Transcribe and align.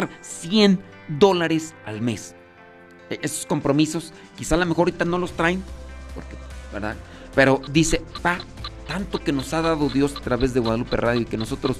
dar 0.00 0.10
100 0.20 0.80
dólares 1.08 1.74
al 1.86 2.00
mes. 2.00 2.34
E, 3.10 3.18
esos 3.22 3.46
compromisos, 3.46 4.12
quizá 4.36 4.54
a 4.54 4.58
lo 4.58 4.66
mejor 4.66 4.88
ahorita 4.88 5.04
no 5.04 5.18
los 5.18 5.32
traen, 5.32 5.62
¿verdad? 6.72 6.96
Pero 7.34 7.60
dice, 7.70 8.02
pa, 8.22 8.38
tanto 8.86 9.20
que 9.20 9.32
nos 9.32 9.52
ha 9.52 9.62
dado 9.62 9.88
Dios 9.88 10.14
a 10.16 10.20
través 10.20 10.54
de 10.54 10.60
Guadalupe 10.60 10.96
Radio 10.96 11.20
y 11.20 11.26
que 11.26 11.36
nosotros 11.36 11.76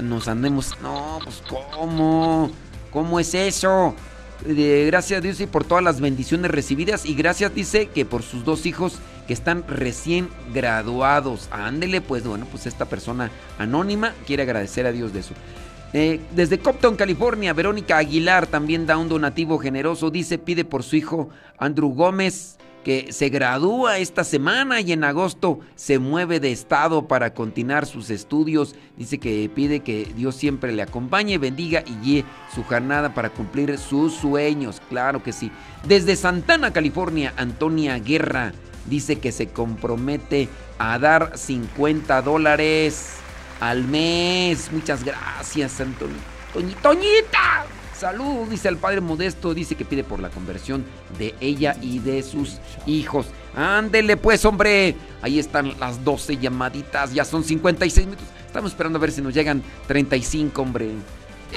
nos 0.00 0.28
andemos, 0.28 0.76
no, 0.82 1.18
pues 1.22 1.42
¿cómo? 1.48 2.50
¿Cómo 2.90 3.20
es 3.20 3.34
eso? 3.34 3.94
gracias 4.44 5.18
a 5.18 5.20
Dios 5.20 5.40
y 5.40 5.46
por 5.46 5.62
todas 5.64 5.84
las 5.84 6.00
bendiciones 6.00 6.50
recibidas 6.50 7.06
y 7.06 7.14
gracias 7.14 7.54
dice 7.54 7.86
que 7.86 8.04
por 8.04 8.24
sus 8.24 8.44
dos 8.44 8.66
hijos 8.66 8.98
que 9.26 9.32
están 9.32 9.64
recién 9.68 10.28
graduados. 10.52 11.48
Ándele, 11.52 12.00
pues 12.00 12.24
bueno, 12.24 12.46
pues 12.50 12.66
esta 12.66 12.86
persona 12.86 13.30
anónima 13.58 14.14
quiere 14.26 14.42
agradecer 14.42 14.86
a 14.86 14.92
Dios 14.92 15.12
de 15.12 15.20
eso. 15.20 15.34
Eh, 15.94 16.20
desde 16.34 16.58
Compton, 16.58 16.96
California, 16.96 17.52
Verónica 17.52 17.98
Aguilar 17.98 18.46
también 18.46 18.86
da 18.86 18.96
un 18.96 19.08
donativo 19.08 19.58
generoso. 19.58 20.10
Dice, 20.10 20.38
pide 20.38 20.64
por 20.64 20.82
su 20.82 20.96
hijo 20.96 21.28
Andrew 21.58 21.90
Gómez, 21.90 22.56
que 22.82 23.12
se 23.12 23.28
gradúa 23.28 23.98
esta 23.98 24.24
semana 24.24 24.80
y 24.80 24.92
en 24.92 25.04
agosto 25.04 25.60
se 25.76 25.98
mueve 25.98 26.40
de 26.40 26.50
estado 26.50 27.06
para 27.06 27.34
continuar 27.34 27.86
sus 27.86 28.10
estudios. 28.10 28.74
Dice 28.96 29.18
que 29.18 29.50
pide 29.54 29.80
que 29.80 30.08
Dios 30.16 30.34
siempre 30.34 30.72
le 30.72 30.82
acompañe, 30.82 31.38
bendiga 31.38 31.84
y 31.86 31.94
guíe 32.04 32.24
su 32.54 32.64
jornada 32.64 33.14
para 33.14 33.30
cumplir 33.30 33.76
sus 33.78 34.14
sueños. 34.14 34.80
Claro 34.88 35.22
que 35.22 35.32
sí. 35.32 35.52
Desde 35.86 36.16
Santana, 36.16 36.72
California, 36.72 37.34
Antonia 37.36 37.98
Guerra 37.98 38.52
dice 38.88 39.20
que 39.20 39.30
se 39.30 39.48
compromete 39.48 40.48
a 40.78 40.98
dar 40.98 41.38
50 41.38 42.22
dólares 42.22 43.21
al 43.62 43.84
mes. 43.84 44.72
Muchas 44.72 45.04
gracias, 45.04 45.80
Antonio. 45.80 46.16
Toñita. 46.82 47.64
Salud, 47.96 48.48
dice 48.48 48.68
el 48.68 48.78
padre 48.78 49.00
Modesto, 49.00 49.54
dice 49.54 49.76
que 49.76 49.84
pide 49.84 50.02
por 50.02 50.18
la 50.18 50.30
conversión 50.30 50.84
de 51.16 51.36
ella 51.40 51.76
y 51.80 52.00
de 52.00 52.24
sus 52.24 52.58
hijos. 52.84 53.26
Ándele 53.54 54.16
pues, 54.16 54.44
hombre. 54.44 54.96
Ahí 55.22 55.38
están 55.38 55.78
las 55.78 56.04
12 56.04 56.38
llamaditas, 56.38 57.14
ya 57.14 57.24
son 57.24 57.44
56 57.44 58.06
minutos. 58.06 58.26
Estamos 58.44 58.72
esperando 58.72 58.98
a 58.98 59.00
ver 59.00 59.12
si 59.12 59.22
nos 59.22 59.32
llegan 59.32 59.62
35, 59.86 60.60
hombre. 60.60 60.90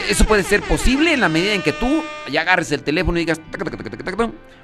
Eso 0.07 0.25
puede 0.25 0.43
ser 0.43 0.61
posible 0.61 1.13
en 1.13 1.21
la 1.21 1.29
medida 1.29 1.53
en 1.53 1.63
que 1.63 1.71
tú 1.71 2.03
ya 2.31 2.41
agarres 2.41 2.71
el 2.71 2.83
teléfono 2.83 3.17
y 3.17 3.21
digas, 3.21 3.41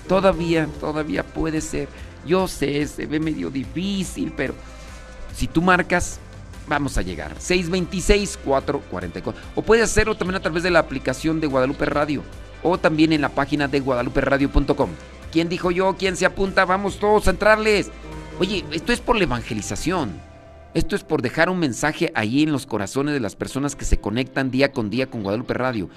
Todavía, 0.09 0.69
todavía 0.81 1.25
puede 1.25 1.61
ser. 1.61 1.89
Yo 2.27 2.49
sé, 2.49 2.87
se 2.87 3.07
ve 3.07 3.21
medio 3.21 3.51
difícil, 3.51 4.33
pero 4.37 4.55
si 5.35 5.47
tú 5.47 5.63
marcas, 5.63 6.19
vamos 6.67 6.97
a 6.99 7.03
llegar. 7.03 7.37
626-444. 7.39 9.35
O 9.55 9.63
puedes 9.63 9.85
hacerlo 9.85 10.17
también 10.17 10.37
a 10.37 10.41
través 10.41 10.63
de 10.63 10.71
la 10.71 10.81
aplicación 10.81 11.41
de 11.41 11.47
Guadalupe 11.47 11.85
Radio. 11.87 12.23
O 12.63 12.79
también 12.79 13.13
en 13.13 13.21
la 13.21 13.29
página 13.29 13.69
de 13.69 13.81
guadaluperadio.com. 13.81 14.91
¿Quién 15.31 15.49
dijo 15.49 15.71
yo? 15.71 15.97
¿Quién 15.99 16.17
se 16.17 16.27
apunta? 16.27 16.65
Vamos 16.65 16.99
todos 16.99 17.27
a 17.29 17.31
entrarles. 17.31 17.91
Oye, 18.41 18.65
esto 18.73 18.93
es 18.93 19.01
por 19.01 19.17
la 19.17 19.25
evangelización. 19.25 20.21
Esto 20.77 20.95
es 20.95 21.05
por 21.05 21.23
dejar 21.23 21.49
un 21.49 21.59
mensaje 21.59 22.13
ahí 22.15 22.43
en 22.43 22.53
los 22.53 22.67
corazones 22.67 23.15
de 23.15 23.21
las 23.21 23.35
personas 23.35 23.75
que 23.75 23.87
se 23.87 23.99
conectan 23.99 24.51
día 24.51 24.73
con 24.73 24.91
día 24.91 25.07
con 25.07 25.23
Guadalupe 25.23 25.55
Radio. 25.55 25.89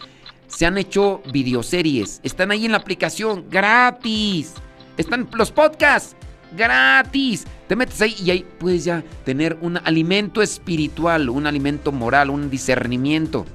Se 0.48 0.66
han 0.66 0.78
hecho 0.78 1.22
videoseries, 1.34 2.22
están 2.24 2.50
ahí 2.50 2.64
en 2.64 2.72
la 2.72 2.78
aplicación, 2.78 3.44
gratis. 3.50 4.54
Están 4.96 5.28
los 5.34 5.52
podcasts, 5.52 6.16
gratis. 6.56 7.44
Te 7.68 7.76
metes 7.76 8.00
ahí 8.00 8.16
y 8.24 8.32
ahí 8.32 8.46
puedes 8.58 8.86
ya 8.86 9.04
tener 9.26 9.58
un 9.60 9.76
alimento 9.76 10.42
espiritual, 10.42 11.30
un 11.30 11.46
alimento 11.46 11.92
moral, 11.92 12.30
un 12.30 12.50
discernimiento. 12.50 13.46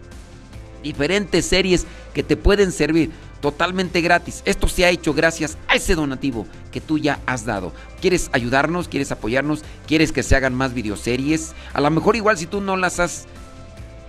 Diferentes 0.83 1.47
series 1.47 1.87
que 2.13 2.23
te 2.23 2.37
pueden 2.37 2.71
servir 2.71 3.11
totalmente 3.45 4.01
gratis. 4.01 4.43
Esto 4.47 4.69
se 4.69 4.87
ha 4.87 4.89
hecho 4.89 5.13
gracias 5.13 5.59
a 5.69 5.75
ese 5.75 5.95
donativo 5.95 6.47
que 6.73 6.81
tú 6.81 6.97
ya 6.97 7.21
has 7.27 7.45
dado. 7.45 7.75
¿Quieres 8.01 8.31
ayudarnos? 8.33 8.89
¿Quieres 8.89 9.13
apoyarnos? 9.13 9.63
¿Quieres 9.87 10.13
que 10.13 10.23
se 10.23 10.35
hagan 10.35 10.55
más 10.55 10.73
videoseries? 10.73 11.55
A 11.75 11.83
lo 11.83 11.91
mejor 11.91 12.17
igual 12.17 12.39
si 12.39 12.47
tú 12.47 12.63
no 12.63 12.79
las 12.79 13.01
has 13.01 13.27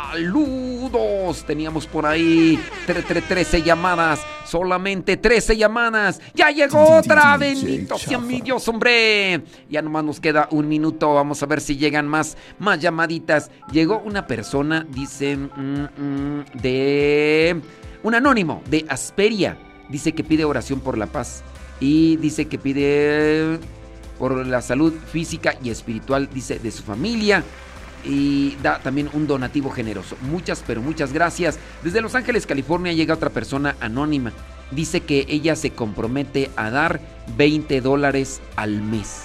Saludos. 0.09 1.43
Teníamos 1.45 1.85
por 1.87 2.05
ahí 2.05 2.59
13 2.85 3.61
llamadas. 3.63 4.21
Solamente 4.45 5.17
13 5.17 5.57
llamadas. 5.57 6.21
Ya 6.33 6.49
llegó 6.51 6.97
otra. 6.97 7.35
Bendito 7.37 7.97
sea 7.97 8.19
mi 8.19 8.41
Dios, 8.41 8.67
hombre. 8.67 9.43
Ya 9.69 9.81
nomás 9.81 10.03
nos 10.03 10.19
queda 10.19 10.47
un 10.51 10.67
minuto. 10.67 11.13
Vamos 11.13 11.41
a 11.43 11.45
ver 11.45 11.61
si 11.61 11.77
llegan 11.77 12.07
más, 12.07 12.37
más 12.59 12.79
llamaditas. 12.79 13.51
Llegó 13.71 13.99
una 13.99 14.27
persona, 14.27 14.85
dice, 14.89 15.35
mm, 15.35 15.87
mm, 15.97 16.45
de... 16.61 17.61
Un 18.03 18.15
anónimo 18.15 18.61
de 18.69 18.85
Asperia. 18.87 19.57
Dice 19.89 20.13
que 20.13 20.23
pide 20.23 20.45
oración 20.45 20.79
por 20.79 20.97
la 20.97 21.07
paz. 21.07 21.43
Y 21.79 22.15
dice 22.17 22.47
que 22.47 22.57
pide 22.57 23.59
por 24.17 24.45
la 24.45 24.61
salud 24.61 24.93
física 25.11 25.55
y 25.63 25.69
espiritual, 25.69 26.29
dice, 26.33 26.59
de 26.59 26.71
su 26.71 26.83
familia 26.83 27.43
y 28.03 28.55
da 28.61 28.79
también 28.79 29.09
un 29.13 29.27
donativo 29.27 29.69
generoso. 29.69 30.15
Muchas, 30.21 30.63
pero 30.65 30.81
muchas 30.81 31.13
gracias. 31.13 31.59
Desde 31.83 32.01
Los 32.01 32.15
Ángeles, 32.15 32.45
California, 32.45 32.93
llega 32.93 33.13
otra 33.13 33.29
persona 33.29 33.75
anónima. 33.79 34.31
Dice 34.71 35.01
que 35.01 35.25
ella 35.29 35.55
se 35.55 35.71
compromete 35.71 36.51
a 36.55 36.69
dar 36.69 36.99
20 37.37 37.81
dólares 37.81 38.41
al 38.55 38.81
mes. 38.81 39.23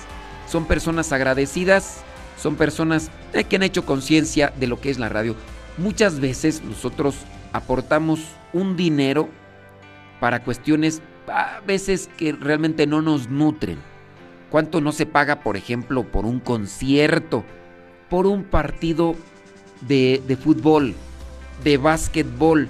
Son 0.49 0.67
personas 0.67 1.13
agradecidas, 1.13 2.03
son 2.41 2.57
personas 2.57 3.11
eh, 3.33 3.45
que 3.45 3.57
han 3.57 3.63
hecho 3.63 3.85
conciencia 3.87 4.53
de 4.59 4.67
lo 4.67 4.81
que 4.81 4.91
es 4.91 4.99
la 4.99 5.09
radio. 5.09 5.35
Muchas 5.79 6.21
veces 6.21 6.63
nosotros 6.63 7.17
aportamos 7.53 8.21
un 8.53 8.77
dinero 8.77 9.29
para 10.21 10.45
cuestiones 10.45 11.03
a 11.29 11.61
veces 11.67 12.11
que 12.17 12.33
realmente 12.33 12.87
no 12.87 13.03
nos 13.03 13.29
nutren. 13.29 13.79
¿Cuánto 14.53 14.81
no 14.81 14.93
se 14.93 15.07
paga, 15.07 15.41
por 15.41 15.57
ejemplo, 15.57 16.05
por 16.05 16.27
un 16.27 16.39
concierto? 16.39 17.45
por 18.13 18.27
un 18.27 18.45
partido 18.45 19.17
de, 19.81 20.39
fútbol, 20.39 20.95
de 21.65 21.79
básquetbol. 21.79 22.69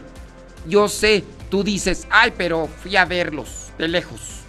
Yo 0.69 0.87
sé, 0.87 1.25
tú 1.51 1.65
dices, 1.65 2.07
ay, 2.11 2.33
pero 2.39 2.69
fui 2.69 2.95
a 2.95 3.05
verlos 3.05 3.73
de 3.77 3.89
lejos. 3.89 4.43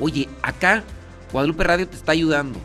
Oye, 0.00 0.28
acá 0.42 0.82
Guadalupe 1.30 1.62
Radio 1.62 1.86
te 1.86 1.94
está 1.94 2.10
ayudando. 2.10 2.58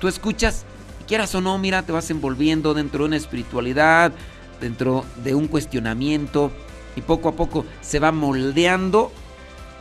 Tú 0.00 0.06
escuchas, 0.06 0.64
quieras 1.08 1.34
o 1.34 1.40
no, 1.40 1.58
mira, 1.58 1.82
te 1.82 1.90
vas 1.90 2.08
envolviendo 2.12 2.72
dentro 2.72 3.00
de 3.00 3.08
una 3.08 3.16
espiritualidad, 3.16 4.12
dentro 4.60 5.04
de 5.24 5.34
un 5.34 5.48
cuestionamiento, 5.48 6.52
y 6.94 7.00
poco 7.00 7.30
a 7.30 7.32
poco 7.32 7.66
se 7.80 7.98
va 7.98 8.12
moldeando 8.12 9.10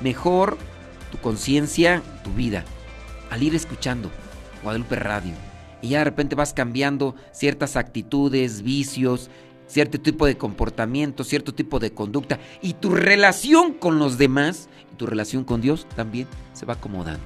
mejor 0.02 0.58
tu 1.12 1.20
conciencia, 1.20 2.02
tu 2.24 2.34
vida, 2.34 2.66
al 3.32 3.42
ir 3.42 3.56
escuchando 3.56 4.12
Guadalupe 4.62 4.96
Radio 4.98 5.34
y 5.82 5.90
ya 5.90 6.00
de 6.00 6.04
repente 6.04 6.36
vas 6.36 6.54
cambiando 6.54 7.16
ciertas 7.32 7.76
actitudes, 7.76 8.62
vicios, 8.62 9.32
cierto 9.66 10.00
tipo 10.00 10.28
de 10.28 10.38
comportamiento, 10.38 11.24
cierto 11.24 11.54
tipo 11.54 11.80
de 11.80 11.92
conducta 11.92 12.40
y 12.62 12.74
tu 12.74 12.92
relación 12.92 13.74
con 13.74 13.98
los 13.98 14.20
demás 14.20 14.70
y 14.92 14.96
tu 14.96 15.08
relación 15.08 15.44
con 15.44 15.62
Dios 15.62 15.88
también 15.96 16.28
se 16.54 16.68
va 16.68 16.74
acomodando. 16.74 17.24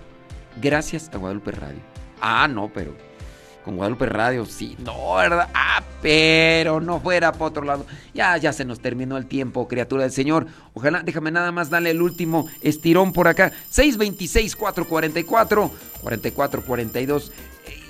Gracias 0.61 1.09
a 1.13 1.17
Guadalupe 1.17 1.51
Radio. 1.51 1.81
Ah, 2.21 2.47
no, 2.47 2.71
pero 2.73 2.95
con 3.65 3.75
Guadalupe 3.77 4.05
Radio, 4.05 4.45
sí, 4.45 4.77
no, 4.79 5.15
¿verdad? 5.15 5.49
Ah, 5.55 5.81
pero 5.99 6.79
no 6.79 6.99
fuera 6.99 7.31
para 7.31 7.45
otro 7.45 7.63
lado. 7.65 7.87
Ya, 8.13 8.37
ya 8.37 8.53
se 8.53 8.63
nos 8.63 8.79
terminó 8.79 9.17
el 9.17 9.25
tiempo, 9.25 9.67
criatura 9.67 10.03
del 10.03 10.11
Señor. 10.11 10.45
Ojalá, 10.75 11.01
déjame 11.01 11.31
nada 11.31 11.51
más 11.51 11.71
darle 11.71 11.89
el 11.89 11.99
último 11.99 12.47
estirón 12.61 13.11
por 13.11 13.27
acá. 13.27 13.51
626-444, 13.73 15.71
4442. 16.05 17.31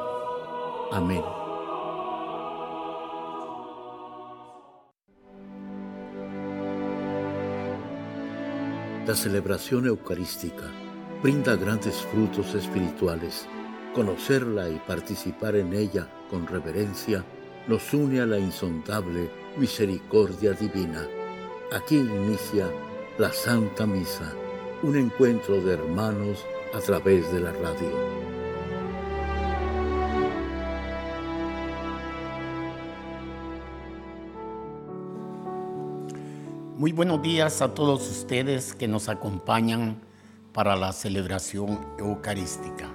Amén. 0.92 1.24
La 9.06 9.14
celebración 9.14 9.86
eucarística 9.86 10.66
brinda 11.22 11.56
grandes 11.56 11.96
frutos 12.12 12.56
espirituales. 12.56 13.48
Conocerla 13.94 14.68
y 14.68 14.80
participar 14.80 15.56
en 15.56 15.74
ella 15.74 16.08
con 16.30 16.48
reverencia 16.48 17.24
nos 17.68 17.94
une 17.94 18.20
a 18.22 18.26
la 18.26 18.40
insondable 18.40 19.30
misericordia 19.58 20.54
divina. 20.54 21.08
Aquí 21.72 21.98
inicia 21.98 22.68
la 23.18 23.32
Santa 23.32 23.86
Misa, 23.86 24.34
un 24.84 24.98
encuentro 24.98 25.62
de 25.62 25.74
hermanos 25.74 26.46
a 26.74 26.80
través 26.80 27.32
de 27.32 27.40
la 27.40 27.52
radio. 27.52 27.90
Muy 36.78 36.92
buenos 36.92 37.22
días 37.22 37.62
a 37.62 37.74
todos 37.74 38.10
ustedes 38.10 38.74
que 38.74 38.88
nos 38.88 39.08
acompañan 39.08 40.02
para 40.52 40.76
la 40.76 40.92
celebración 40.92 41.80
eucarística. 41.98 42.90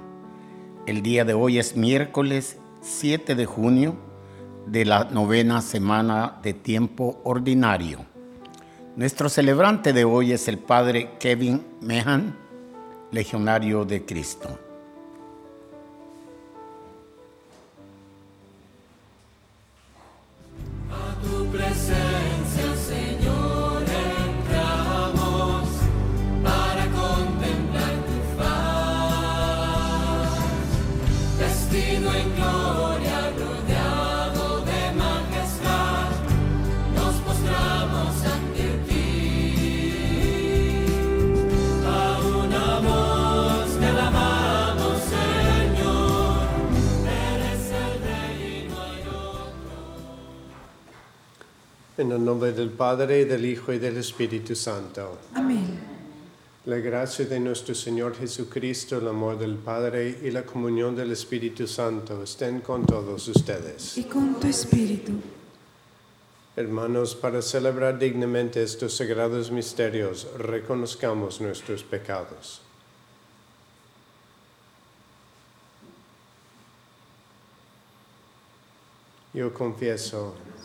El 0.86 1.02
día 1.02 1.24
de 1.24 1.34
hoy 1.34 1.58
es 1.58 1.76
miércoles 1.76 2.58
7 2.82 3.34
de 3.34 3.46
junio 3.46 3.96
de 4.66 4.84
la 4.84 5.04
novena 5.04 5.62
semana 5.62 6.40
de 6.42 6.52
tiempo 6.52 7.20
ordinario. 7.24 8.09
Nuestro 8.96 9.28
celebrante 9.28 9.92
de 9.92 10.04
hoy 10.04 10.32
es 10.32 10.48
el 10.48 10.58
padre 10.58 11.10
Kevin 11.20 11.64
Mehan, 11.80 12.36
legionario 13.12 13.84
de 13.84 14.04
Cristo. 14.04 14.69
En 52.00 52.10
el 52.12 52.24
nombre 52.24 52.52
del 52.52 52.70
Padre, 52.70 53.26
del 53.26 53.44
Hijo 53.44 53.74
y 53.74 53.78
del 53.78 53.98
Espíritu 53.98 54.54
Santo. 54.54 55.18
Amén. 55.34 55.78
La 56.64 56.78
gracia 56.78 57.26
de 57.26 57.38
nuestro 57.38 57.74
Señor 57.74 58.16
Jesucristo, 58.16 58.96
el 58.96 59.08
amor 59.08 59.38
del 59.38 59.56
Padre 59.56 60.18
y 60.22 60.30
la 60.30 60.46
comunión 60.46 60.96
del 60.96 61.12
Espíritu 61.12 61.66
Santo 61.66 62.22
estén 62.22 62.62
con 62.62 62.86
todos 62.86 63.28
ustedes. 63.28 63.98
Y 63.98 64.04
con 64.04 64.40
tu 64.40 64.46
Espíritu. 64.46 65.12
Hermanos, 66.56 67.14
para 67.14 67.42
celebrar 67.42 67.98
dignamente 67.98 68.62
estos 68.62 68.96
sagrados 68.96 69.50
misterios, 69.50 70.26
reconozcamos 70.38 71.38
nuestros 71.42 71.82
pecados. 71.82 72.62
Yo 79.34 79.52
confieso 79.52 80.34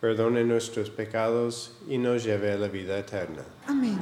perdone 0.00 0.44
nuestros 0.44 0.90
pecados 0.90 1.72
y 1.88 1.98
nos 1.98 2.24
lleve 2.24 2.52
a 2.52 2.56
la 2.56 2.68
vida 2.68 2.98
eterna. 2.98 3.42
Amén. 3.66 3.98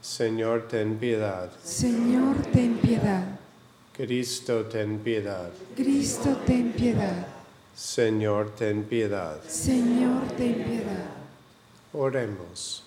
Señor, 0.00 0.68
ten 0.68 0.98
piedad. 0.98 1.50
Señor, 1.62 2.36
ten 2.52 2.78
piedad. 2.78 3.38
Cristo, 3.92 4.64
ten 4.66 4.98
piedad. 5.00 5.50
Cristo, 5.74 6.36
ten 6.46 6.72
piedad. 6.72 7.26
Señor, 7.74 8.54
ten 8.56 8.84
piedad. 8.84 9.42
Señor, 9.48 10.28
ten 10.36 10.64
piedad. 10.64 11.10
Oremos. 11.92 12.84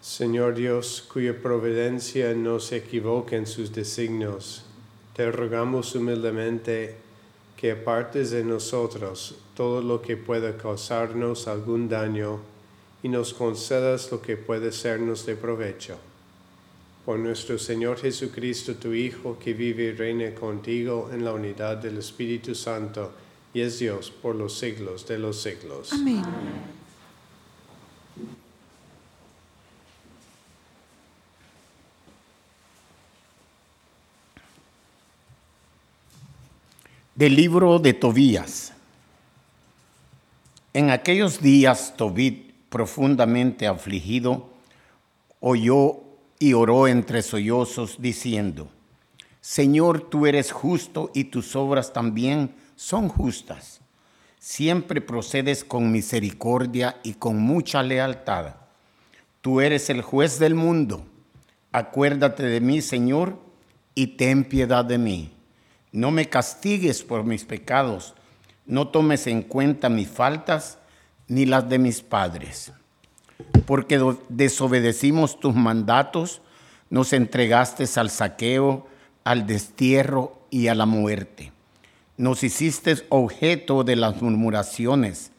Señor 0.00 0.54
Dios, 0.54 1.02
cuya 1.12 1.40
providencia 1.40 2.34
no 2.34 2.60
se 2.60 2.76
equivoca 2.76 3.36
en 3.36 3.46
sus 3.46 3.72
designios, 3.72 4.64
te 5.14 5.30
rogamos 5.30 5.94
humildemente 5.94 7.01
que 7.62 7.70
apartes 7.70 8.32
de 8.32 8.42
nosotros 8.42 9.36
todo 9.54 9.80
lo 9.82 10.02
que 10.02 10.16
pueda 10.16 10.56
causarnos 10.56 11.46
algún 11.46 11.88
daño 11.88 12.40
y 13.04 13.08
nos 13.08 13.32
concedas 13.32 14.10
lo 14.10 14.20
que 14.20 14.36
puede 14.36 14.72
sernos 14.72 15.24
de 15.26 15.36
provecho. 15.36 15.96
Por 17.06 17.20
nuestro 17.20 17.60
Señor 17.60 17.98
Jesucristo, 17.98 18.74
tu 18.74 18.92
Hijo, 18.92 19.38
que 19.38 19.54
vive 19.54 19.84
y 19.84 19.92
reina 19.92 20.34
contigo 20.34 21.08
en 21.12 21.24
la 21.24 21.34
unidad 21.34 21.76
del 21.76 21.98
Espíritu 21.98 22.56
Santo, 22.56 23.12
y 23.54 23.60
es 23.60 23.78
Dios 23.78 24.10
por 24.10 24.34
los 24.34 24.58
siglos 24.58 25.06
de 25.06 25.20
los 25.20 25.40
siglos. 25.40 25.92
Amén. 25.92 26.24
Del 37.14 37.36
libro 37.36 37.78
de 37.78 37.92
Tobías. 37.92 38.72
En 40.72 40.88
aquellos 40.88 41.42
días 41.42 41.92
Tobit, 41.94 42.54
profundamente 42.70 43.66
afligido, 43.66 44.48
oyó 45.38 46.00
y 46.38 46.54
oró 46.54 46.88
entre 46.88 47.20
sollozos 47.20 48.00
diciendo, 48.00 48.70
Señor, 49.42 50.08
tú 50.08 50.26
eres 50.26 50.52
justo 50.52 51.10
y 51.12 51.24
tus 51.24 51.54
obras 51.54 51.92
también 51.92 52.54
son 52.76 53.10
justas. 53.10 53.82
Siempre 54.38 55.02
procedes 55.02 55.64
con 55.64 55.92
misericordia 55.92 56.96
y 57.02 57.12
con 57.12 57.38
mucha 57.38 57.82
lealtad. 57.82 58.54
Tú 59.42 59.60
eres 59.60 59.90
el 59.90 60.00
juez 60.00 60.38
del 60.38 60.54
mundo. 60.54 61.04
Acuérdate 61.72 62.44
de 62.44 62.62
mí, 62.62 62.80
Señor, 62.80 63.38
y 63.94 64.06
ten 64.06 64.44
piedad 64.44 64.82
de 64.82 64.96
mí. 64.96 65.30
No 65.92 66.10
me 66.10 66.28
castigues 66.28 67.02
por 67.02 67.24
mis 67.24 67.44
pecados, 67.44 68.14
no 68.66 68.88
tomes 68.88 69.26
en 69.26 69.42
cuenta 69.42 69.88
mis 69.90 70.08
faltas 70.08 70.78
ni 71.28 71.46
las 71.46 71.68
de 71.68 71.78
mis 71.78 72.00
padres. 72.00 72.72
Porque 73.66 74.00
desobedecimos 74.28 75.38
tus 75.38 75.54
mandatos, 75.54 76.40
nos 76.90 77.12
entregaste 77.12 77.84
al 77.96 78.10
saqueo, 78.10 78.86
al 79.24 79.46
destierro 79.46 80.40
y 80.50 80.68
a 80.68 80.74
la 80.74 80.86
muerte. 80.86 81.52
Nos 82.16 82.42
hiciste 82.42 82.96
objeto 83.08 83.84
de 83.84 83.96
las 83.96 84.20
murmuraciones, 84.20 85.32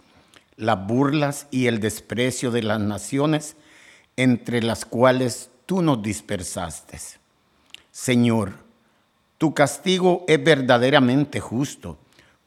las 0.56 0.86
burlas 0.86 1.48
y 1.52 1.68
el 1.68 1.80
desprecio 1.80 2.52
de 2.52 2.64
las 2.64 2.80
naciones, 2.80 3.56
entre 4.18 4.62
las 4.62 4.86
cuales 4.86 5.50
tú 5.66 5.82
nos 5.82 6.02
dispersaste. 6.02 7.00
Señor, 7.92 8.54
tu 9.44 9.54
castigo 9.54 10.24
es 10.30 10.42
verdaderamente 10.42 11.42
justo, 11.42 11.98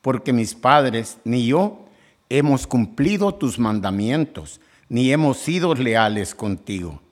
porque 0.01 0.33
mis 0.33 0.55
padres 0.55 1.19
ni 1.25 1.47
yo 1.47 1.85
hemos 2.31 2.67
cumplido 2.67 3.35
tus 3.35 3.59
mandamientos, 3.59 4.63
ni 4.89 5.13
hemos 5.13 5.37
sido 5.37 5.75
leales 5.75 6.35
contigo. 6.35 7.03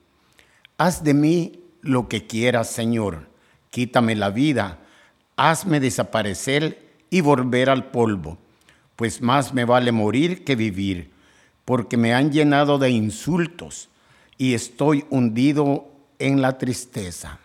Haz 0.78 1.04
de 1.04 1.12
mí 1.12 1.60
lo 1.82 2.08
que 2.08 2.26
quieras, 2.26 2.70
Señor. 2.70 3.28
Quítame 3.68 4.16
la 4.16 4.30
vida, 4.30 4.78
hazme 5.36 5.80
desaparecer 5.80 6.94
y 7.10 7.20
volver 7.20 7.68
al 7.68 7.90
polvo, 7.90 8.38
pues 8.96 9.20
más 9.20 9.52
me 9.52 9.66
vale 9.66 9.92
morir 9.92 10.44
que 10.44 10.56
vivir, 10.56 11.10
porque 11.66 11.98
me 11.98 12.14
han 12.14 12.32
llenado 12.32 12.78
de 12.78 12.88
insultos 12.88 13.90
y 14.38 14.54
estoy 14.54 15.04
hundido 15.10 15.90
en 16.18 16.40
la 16.40 16.56
tristeza. 16.56 17.38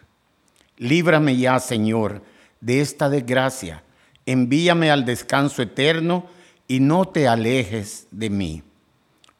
Líbrame 0.77 1.35
ya, 1.35 1.59
Señor, 1.59 2.21
de 2.61 2.81
esta 2.81 3.09
desgracia. 3.09 3.83
Envíame 4.25 4.91
al 4.91 5.05
descanso 5.05 5.61
eterno 5.61 6.27
y 6.67 6.79
no 6.79 7.05
te 7.05 7.27
alejes 7.27 8.07
de 8.11 8.29
mí. 8.29 8.63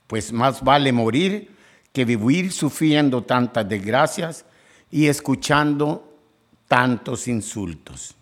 Pues 0.08 0.32
más 0.32 0.64
vale 0.64 0.92
morir 0.92 1.56
que 1.94 2.06
vivir 2.06 2.52
sufriendo 2.52 3.24
tantas 3.24 3.68
desgracias 3.68 4.46
y 4.92 5.08
escuchando 5.08 6.18
tantos 6.68 7.28
insultos. 7.28 8.16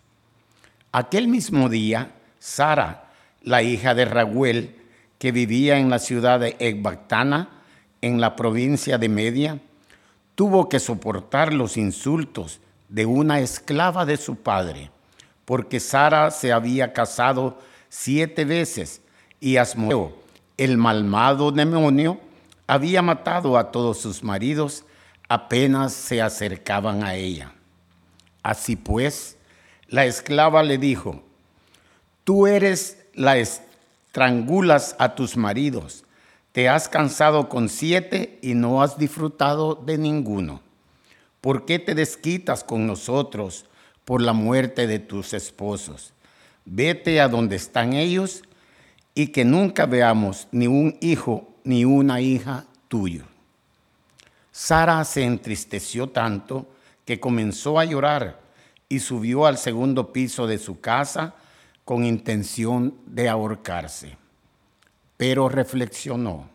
Aquel 0.92 1.28
mismo 1.28 1.68
día, 1.68 2.12
Sara, 2.38 3.10
la 3.42 3.62
hija 3.62 3.94
de 3.94 4.04
Raguel, 4.04 4.74
que 5.18 5.32
vivía 5.32 5.78
en 5.78 5.90
la 5.90 5.98
ciudad 5.98 6.40
de 6.40 6.56
Ecbatana, 6.58 7.50
en 8.00 8.20
la 8.20 8.36
provincia 8.36 8.98
de 8.98 9.08
Media, 9.08 9.60
tuvo 10.34 10.68
que 10.68 10.78
soportar 10.78 11.52
los 11.52 11.76
insultos 11.76 12.60
de 12.88 13.06
una 13.06 13.40
esclava 13.40 14.06
de 14.06 14.16
su 14.16 14.36
padre, 14.36 14.90
porque 15.44 15.80
Sara 15.80 16.30
se 16.30 16.52
había 16.52 16.92
casado 16.92 17.58
siete 17.88 18.44
veces 18.44 19.00
y 19.40 19.56
Asmodeo, 19.56 20.16
el 20.56 20.76
malmado 20.76 21.52
demonio, 21.52 22.20
había 22.66 23.02
matado 23.02 23.56
a 23.56 23.70
todos 23.70 23.98
sus 23.98 24.22
maridos 24.22 24.84
apenas 25.28 25.92
se 25.92 26.22
acercaban 26.22 27.04
a 27.04 27.14
ella. 27.14 27.52
Así 28.42 28.76
pues, 28.76 29.36
la 29.88 30.06
esclava 30.06 30.62
le 30.62 30.78
dijo, 30.78 31.22
tú 32.24 32.46
eres 32.46 32.98
la 33.14 33.36
estrangulas 33.36 34.96
a 34.98 35.14
tus 35.14 35.36
maridos, 35.36 36.04
te 36.52 36.68
has 36.68 36.88
cansado 36.88 37.48
con 37.48 37.68
siete 37.68 38.38
y 38.42 38.54
no 38.54 38.82
has 38.82 38.98
disfrutado 38.98 39.74
de 39.74 39.98
ninguno. 39.98 40.62
¿Por 41.40 41.64
qué 41.64 41.78
te 41.78 41.94
desquitas 41.94 42.64
con 42.64 42.86
nosotros 42.86 43.66
por 44.04 44.20
la 44.20 44.32
muerte 44.32 44.86
de 44.86 44.98
tus 44.98 45.34
esposos? 45.34 46.12
Vete 46.64 47.20
a 47.20 47.28
donde 47.28 47.56
están 47.56 47.92
ellos 47.92 48.42
y 49.14 49.28
que 49.28 49.44
nunca 49.44 49.86
veamos 49.86 50.48
ni 50.52 50.66
un 50.66 50.96
hijo 51.00 51.48
ni 51.64 51.84
una 51.84 52.20
hija 52.20 52.66
tuyo. 52.88 53.24
Sara 54.52 55.04
se 55.04 55.24
entristeció 55.24 56.08
tanto 56.08 56.66
que 57.04 57.20
comenzó 57.20 57.78
a 57.78 57.84
llorar 57.84 58.40
y 58.88 59.00
subió 59.00 59.46
al 59.46 59.58
segundo 59.58 60.12
piso 60.12 60.46
de 60.46 60.58
su 60.58 60.80
casa 60.80 61.34
con 61.84 62.04
intención 62.04 62.94
de 63.06 63.28
ahorcarse. 63.28 64.16
Pero 65.16 65.48
reflexionó, 65.48 66.48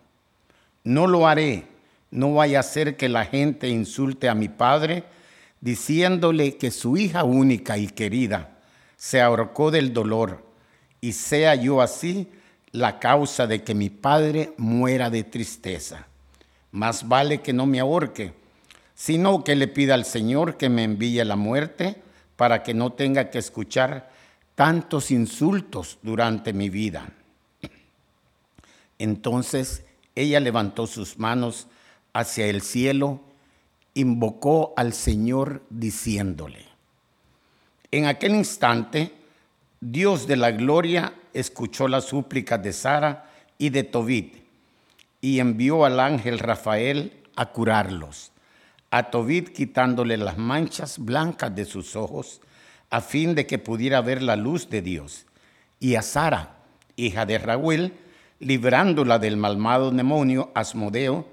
no 0.84 1.08
lo 1.08 1.28
haré 1.28 1.73
no 2.14 2.36
vaya 2.36 2.60
a 2.60 2.64
ser 2.64 2.96
que 2.96 3.10
la 3.10 3.26
gente 3.26 3.68
insulte 3.70 4.30
a 4.30 4.36
mi 4.36 4.48
padre 4.48 5.04
diciéndole 5.62 6.58
que 6.58 6.70
su 6.70 6.96
hija 6.96 7.24
única 7.24 7.80
y 7.80 7.88
querida 7.88 8.60
se 8.96 9.20
ahorcó 9.20 9.72
del 9.72 9.94
dolor 9.94 10.46
y 11.02 11.14
sea 11.14 11.56
yo 11.56 11.82
así 11.82 12.30
la 12.72 13.00
causa 13.00 13.48
de 13.48 13.64
que 13.64 13.74
mi 13.74 13.90
padre 13.90 14.54
muera 14.58 15.10
de 15.10 15.24
tristeza. 15.24 16.06
Más 16.72 17.08
vale 17.08 17.42
que 17.42 17.52
no 17.52 17.66
me 17.66 17.80
ahorque, 17.80 18.34
sino 18.94 19.44
que 19.44 19.56
le 19.56 19.68
pida 19.68 19.96
al 19.96 20.06
Señor 20.06 20.56
que 20.56 20.70
me 20.70 20.84
envíe 20.84 21.24
la 21.26 21.36
muerte 21.36 21.96
para 22.36 22.62
que 22.62 22.76
no 22.76 22.94
tenga 22.94 23.32
que 23.32 23.40
escuchar 23.40 24.12
tantos 24.54 25.10
insultos 25.10 25.98
durante 26.04 26.54
mi 26.54 26.70
vida. 26.70 27.10
Entonces 29.00 29.84
ella 30.14 30.40
levantó 30.40 30.86
sus 30.86 31.18
manos 31.18 31.68
hacia 32.14 32.46
el 32.46 32.62
cielo, 32.62 33.20
invocó 33.94 34.74
al 34.78 34.94
Señor 34.94 35.64
diciéndole. 35.70 36.66
En 37.92 38.06
aquel 38.06 38.36
instante, 38.36 39.12
Dios 39.80 40.28
de 40.28 40.38
la 40.38 40.52
gloria 40.52 41.14
escuchó 41.34 41.88
las 41.88 42.06
súplicas 42.06 42.62
de 42.64 42.74
Sara 42.74 43.30
y 43.58 43.70
de 43.70 43.84
Tobit 43.84 44.44
y 45.22 45.40
envió 45.40 45.86
al 45.86 46.00
ángel 46.00 46.40
Rafael 46.40 47.14
a 47.36 47.48
curarlos. 47.48 48.32
A 48.92 49.10
Tobit 49.10 49.50
quitándole 49.50 50.18
las 50.18 50.38
manchas 50.38 51.00
blancas 51.00 51.56
de 51.56 51.66
sus 51.66 51.96
ojos, 51.96 52.42
a 52.90 53.02
fin 53.02 53.34
de 53.34 53.48
que 53.48 53.58
pudiera 53.58 54.02
ver 54.02 54.22
la 54.22 54.36
luz 54.36 54.70
de 54.70 54.82
Dios. 54.82 55.26
Y 55.80 55.96
a 55.96 56.02
Sara, 56.02 56.58
hija 56.96 57.26
de 57.26 57.40
Raúl, 57.40 57.94
librándola 58.40 59.18
del 59.20 59.38
malvado 59.38 59.92
demonio 59.92 60.52
Asmodeo, 60.54 61.28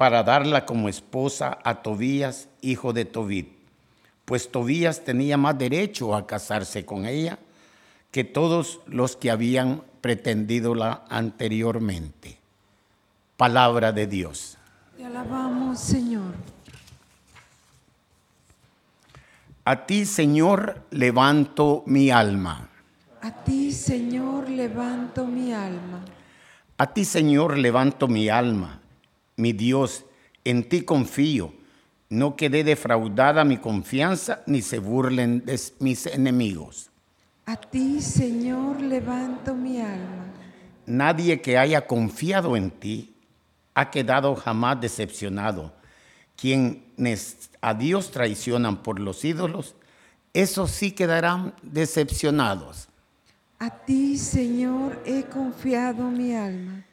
para 0.00 0.22
darla 0.22 0.64
como 0.64 0.88
esposa 0.88 1.58
a 1.62 1.82
Tobías, 1.82 2.48
hijo 2.62 2.94
de 2.94 3.04
Tobit, 3.04 3.52
pues 4.24 4.50
Tobías 4.50 5.04
tenía 5.04 5.36
más 5.36 5.58
derecho 5.58 6.14
a 6.14 6.26
casarse 6.26 6.86
con 6.86 7.04
ella 7.04 7.38
que 8.10 8.24
todos 8.24 8.80
los 8.86 9.14
que 9.14 9.30
habían 9.30 9.82
pretendidola 10.00 11.04
anteriormente. 11.10 12.38
Palabra 13.36 13.92
de 13.92 14.06
Dios. 14.06 14.56
Te 14.96 15.04
alabamos, 15.04 15.78
Señor. 15.78 16.32
A 19.66 19.84
ti, 19.84 20.06
Señor, 20.06 20.82
levanto 20.90 21.82
mi 21.84 22.10
alma. 22.10 22.70
A 23.20 23.44
ti, 23.44 23.70
Señor, 23.70 24.48
levanto 24.48 25.26
mi 25.26 25.52
alma. 25.52 26.00
A 26.78 26.86
ti, 26.86 27.04
Señor, 27.04 27.58
levanto 27.58 28.08
mi 28.08 28.30
alma 28.30 28.80
mi 29.40 29.52
Dios, 29.52 30.04
en 30.44 30.68
ti 30.68 30.82
confío. 30.82 31.52
No 32.08 32.36
quede 32.36 32.64
defraudada 32.64 33.44
mi 33.44 33.56
confianza, 33.56 34.42
ni 34.46 34.62
se 34.62 34.78
burlen 34.78 35.44
de 35.44 35.60
mis 35.78 36.06
enemigos. 36.06 36.90
A 37.46 37.56
ti, 37.56 38.00
Señor, 38.00 38.80
levanto 38.80 39.54
mi 39.54 39.80
alma. 39.80 40.26
Nadie 40.86 41.40
que 41.40 41.56
haya 41.56 41.86
confiado 41.86 42.56
en 42.56 42.70
ti 42.70 43.14
ha 43.74 43.90
quedado 43.90 44.34
jamás 44.34 44.80
decepcionado. 44.80 45.72
Quienes 46.36 47.50
a 47.60 47.74
Dios 47.74 48.10
traicionan 48.10 48.82
por 48.82 48.98
los 48.98 49.24
ídolos, 49.24 49.74
esos 50.32 50.70
sí 50.70 50.92
quedarán 50.92 51.54
decepcionados. 51.62 52.88
A 53.58 53.70
ti, 53.70 54.16
Señor, 54.16 55.02
he 55.04 55.24
confiado 55.24 56.04
mi 56.10 56.34
alma. 56.34 56.84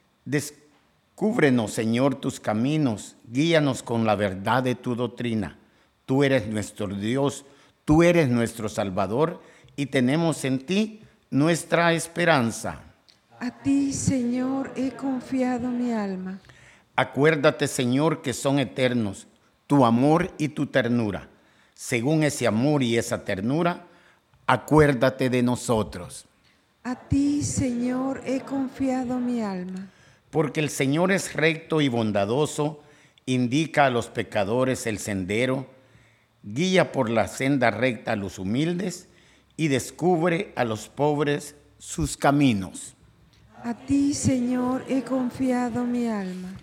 Cúbrenos, 1.17 1.71
Señor, 1.73 2.13
tus 2.13 2.39
caminos, 2.39 3.15
guíanos 3.25 3.81
con 3.81 4.05
la 4.05 4.15
verdad 4.15 4.61
de 4.61 4.75
tu 4.75 4.93
doctrina. 4.93 5.57
Tú 6.05 6.23
eres 6.23 6.45
nuestro 6.45 6.85
Dios, 6.85 7.43
tú 7.85 8.03
eres 8.03 8.29
nuestro 8.29 8.69
Salvador 8.69 9.41
y 9.75 9.87
tenemos 9.87 10.45
en 10.45 10.59
ti 10.59 11.01
nuestra 11.31 11.91
esperanza. 11.93 12.83
A 13.39 13.49
ti, 13.49 13.93
Señor, 13.93 14.71
he 14.75 14.91
confiado 14.91 15.69
mi 15.69 15.91
alma. 15.91 16.37
Acuérdate, 16.95 17.67
Señor, 17.67 18.21
que 18.21 18.33
son 18.33 18.59
eternos 18.59 19.25
tu 19.65 19.85
amor 19.85 20.31
y 20.37 20.49
tu 20.49 20.67
ternura. 20.67 21.29
Según 21.73 22.21
ese 22.21 22.45
amor 22.45 22.83
y 22.83 22.95
esa 22.95 23.25
ternura, 23.25 23.87
acuérdate 24.45 25.31
de 25.31 25.41
nosotros. 25.41 26.27
A 26.83 26.93
ti, 26.93 27.41
Señor, 27.41 28.21
he 28.23 28.41
confiado 28.41 29.17
mi 29.17 29.41
alma. 29.41 29.87
Porque 30.37 30.59
el 30.59 30.69
Señor 30.69 31.11
es 31.11 31.33
recto 31.33 31.81
y 31.81 31.87
bondadoso, 31.87 32.83
indica 33.25 33.87
a 33.87 33.89
los 33.89 34.09
pecadores 34.09 34.85
el 34.85 34.99
sendero, 34.99 35.65
guía 36.43 36.91
por 36.91 37.09
la 37.09 37.27
senda 37.27 37.71
recta 37.71 38.11
a 38.11 38.15
los 38.15 38.37
humildes 38.37 39.07
y 39.55 39.69
descubre 39.69 40.53
a 40.55 40.63
los 40.63 40.89
pobres 40.89 41.55
sus 41.79 42.17
caminos. 42.17 42.93
A 43.63 43.73
ti, 43.73 44.13
Señor, 44.13 44.85
he 44.87 45.01
confiado 45.01 45.85
mi 45.85 46.05
alma. 46.05 46.53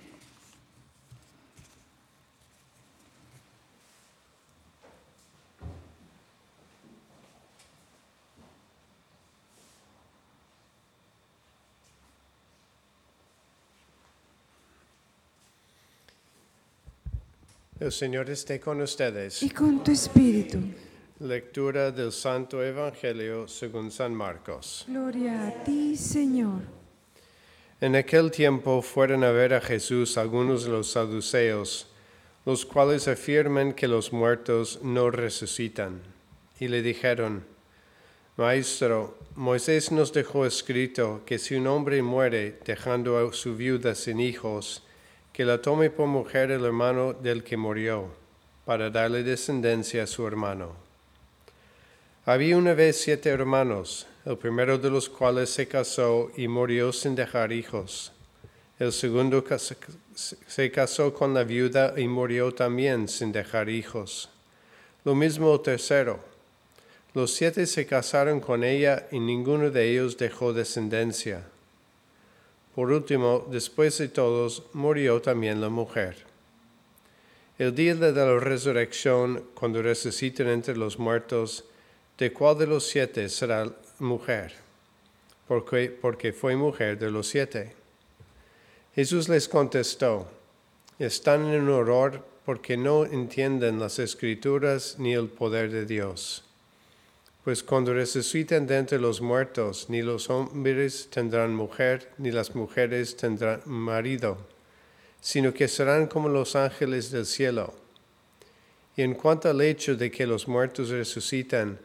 El 17.84 17.92
Señor 17.92 18.30
esté 18.30 18.58
con 18.58 18.80
ustedes. 18.80 19.42
Y 19.42 19.50
con 19.50 19.84
tu 19.84 19.90
espíritu. 19.90 20.56
Lectura 21.20 21.90
del 21.90 22.12
Santo 22.12 22.64
Evangelio 22.64 23.46
según 23.46 23.90
San 23.90 24.14
Marcos. 24.14 24.86
Gloria 24.88 25.48
a 25.48 25.64
ti, 25.64 25.94
Señor. 25.94 26.62
En 27.82 27.94
aquel 27.94 28.30
tiempo 28.30 28.80
fueron 28.80 29.22
a 29.22 29.32
ver 29.32 29.52
a 29.52 29.60
Jesús 29.60 30.16
algunos 30.16 30.64
de 30.64 30.70
los 30.70 30.92
saduceos, 30.92 31.88
los 32.46 32.64
cuales 32.64 33.06
afirman 33.06 33.74
que 33.74 33.86
los 33.86 34.14
muertos 34.14 34.78
no 34.82 35.10
resucitan, 35.10 36.00
y 36.58 36.68
le 36.68 36.80
dijeron, 36.80 37.44
Maestro, 38.38 39.18
Moisés 39.36 39.92
nos 39.92 40.10
dejó 40.14 40.46
escrito 40.46 41.20
que 41.26 41.38
si 41.38 41.54
un 41.54 41.66
hombre 41.66 42.02
muere 42.02 42.58
dejando 42.64 43.18
a 43.18 43.30
su 43.34 43.54
viuda 43.54 43.94
sin 43.94 44.20
hijos, 44.20 44.82
que 45.34 45.44
la 45.44 45.60
tome 45.60 45.90
por 45.90 46.06
mujer 46.06 46.52
el 46.52 46.64
hermano 46.64 47.12
del 47.12 47.42
que 47.42 47.56
murió, 47.56 48.06
para 48.64 48.88
darle 48.88 49.24
descendencia 49.24 50.04
a 50.04 50.06
su 50.06 50.24
hermano. 50.28 50.76
Había 52.24 52.56
una 52.56 52.72
vez 52.72 53.00
siete 53.00 53.30
hermanos, 53.30 54.06
el 54.24 54.38
primero 54.38 54.78
de 54.78 54.90
los 54.90 55.08
cuales 55.08 55.50
se 55.50 55.66
casó 55.66 56.30
y 56.36 56.46
murió 56.46 56.92
sin 56.92 57.16
dejar 57.16 57.50
hijos. 57.50 58.12
El 58.78 58.92
segundo 58.92 59.44
se 60.14 60.70
casó 60.70 61.12
con 61.12 61.34
la 61.34 61.42
viuda 61.42 61.94
y 61.96 62.06
murió 62.06 62.54
también 62.54 63.08
sin 63.08 63.32
dejar 63.32 63.68
hijos. 63.68 64.30
Lo 65.04 65.16
mismo 65.16 65.52
el 65.52 65.62
tercero. 65.62 66.20
Los 67.12 67.34
siete 67.34 67.66
se 67.66 67.86
casaron 67.86 68.38
con 68.38 68.62
ella 68.62 69.08
y 69.10 69.18
ninguno 69.18 69.72
de 69.72 69.90
ellos 69.90 70.16
dejó 70.16 70.52
descendencia. 70.52 71.42
Por 72.74 72.90
último, 72.90 73.46
después 73.50 73.98
de 73.98 74.08
todos, 74.08 74.64
murió 74.72 75.22
también 75.22 75.60
la 75.60 75.68
mujer. 75.68 76.16
El 77.56 77.74
día 77.74 77.94
de 77.94 78.12
la 78.12 78.38
resurrección, 78.40 79.44
cuando 79.54 79.80
resuciten 79.80 80.48
entre 80.48 80.76
los 80.76 80.98
muertos, 80.98 81.64
¿de 82.18 82.32
cuál 82.32 82.58
de 82.58 82.66
los 82.66 82.86
siete 82.86 83.28
será 83.28 83.70
mujer? 84.00 84.54
Porque, 85.46 85.88
porque 85.88 86.32
fue 86.32 86.56
mujer 86.56 86.98
de 86.98 87.12
los 87.12 87.28
siete. 87.28 87.74
Jesús 88.94 89.28
les 89.28 89.48
contestó, 89.48 90.28
están 90.98 91.46
en 91.46 91.68
horror 91.68 92.24
porque 92.44 92.76
no 92.76 93.04
entienden 93.04 93.80
las 93.80 93.98
escrituras 93.98 94.96
ni 94.98 95.14
el 95.14 95.28
poder 95.28 95.70
de 95.70 95.86
Dios. 95.86 96.43
Pues 97.44 97.62
cuando 97.62 97.92
resuciten 97.92 98.66
de 98.66 98.78
entre 98.78 98.98
los 98.98 99.20
muertos, 99.20 99.90
ni 99.90 100.00
los 100.00 100.30
hombres 100.30 101.08
tendrán 101.10 101.54
mujer, 101.54 102.10
ni 102.16 102.30
las 102.30 102.54
mujeres 102.54 103.18
tendrán 103.18 103.60
marido, 103.66 104.38
sino 105.20 105.52
que 105.52 105.68
serán 105.68 106.06
como 106.06 106.30
los 106.30 106.56
ángeles 106.56 107.10
del 107.10 107.26
cielo. 107.26 107.74
Y 108.96 109.02
en 109.02 109.12
cuanto 109.12 109.50
al 109.50 109.60
hecho 109.60 109.94
de 109.94 110.10
que 110.10 110.26
los 110.26 110.48
muertos 110.48 110.88
resucitan, 110.88 111.78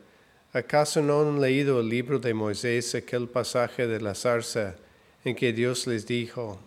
¿acaso 0.54 1.02
no 1.02 1.24
han 1.24 1.42
leído 1.42 1.82
el 1.82 1.90
libro 1.90 2.20
de 2.20 2.34
Moisés, 2.34 2.96
aquel 2.96 3.28
pasaje 3.28 3.86
de 3.86 4.00
la 4.00 4.16
zarza, 4.16 4.78
en 5.26 5.36
que 5.36 5.52
Dios 5.52 5.88
les 5.88 6.08
dijo, 6.08 6.58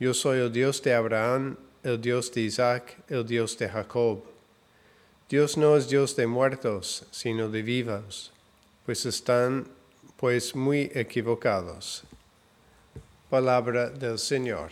Yo 0.00 0.14
soy 0.14 0.38
el 0.38 0.50
Dios 0.50 0.82
de 0.82 0.94
Abraham, 0.94 1.58
el 1.82 2.00
Dios 2.00 2.32
de 2.32 2.40
Isaac, 2.40 2.96
el 3.10 3.26
Dios 3.26 3.58
de 3.58 3.68
Jacob? 3.68 4.35
Dios 5.28 5.56
no 5.56 5.76
es 5.76 5.88
Dios 5.88 6.14
de 6.14 6.28
muertos, 6.28 7.04
sino 7.10 7.48
de 7.48 7.62
vivos, 7.62 8.30
pues 8.84 9.04
están 9.06 9.66
pues 10.16 10.54
muy 10.54 10.88
equivocados. 10.94 12.04
Palabra 13.28 13.90
del 13.90 14.20
Señor. 14.20 14.70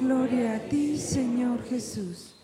Gloria 0.00 0.56
a 0.56 0.58
ti, 0.58 0.98
Señor 0.98 1.62
Jesús. 1.68 2.34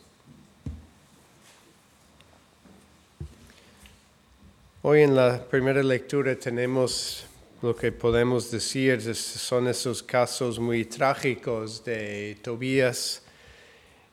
Hoy 4.83 5.03
en 5.03 5.17
la 5.17 5.45
primera 5.45 5.83
lectura 5.83 6.37
tenemos 6.37 7.27
lo 7.63 7.75
que 7.75 7.91
podemos 7.91 8.49
decir, 8.53 9.13
son 9.13 9.67
esos 9.67 10.05
casos 10.05 10.61
muy 10.61 10.85
trágicos 10.85 11.85
de 11.85 12.39
Tobías 12.43 13.23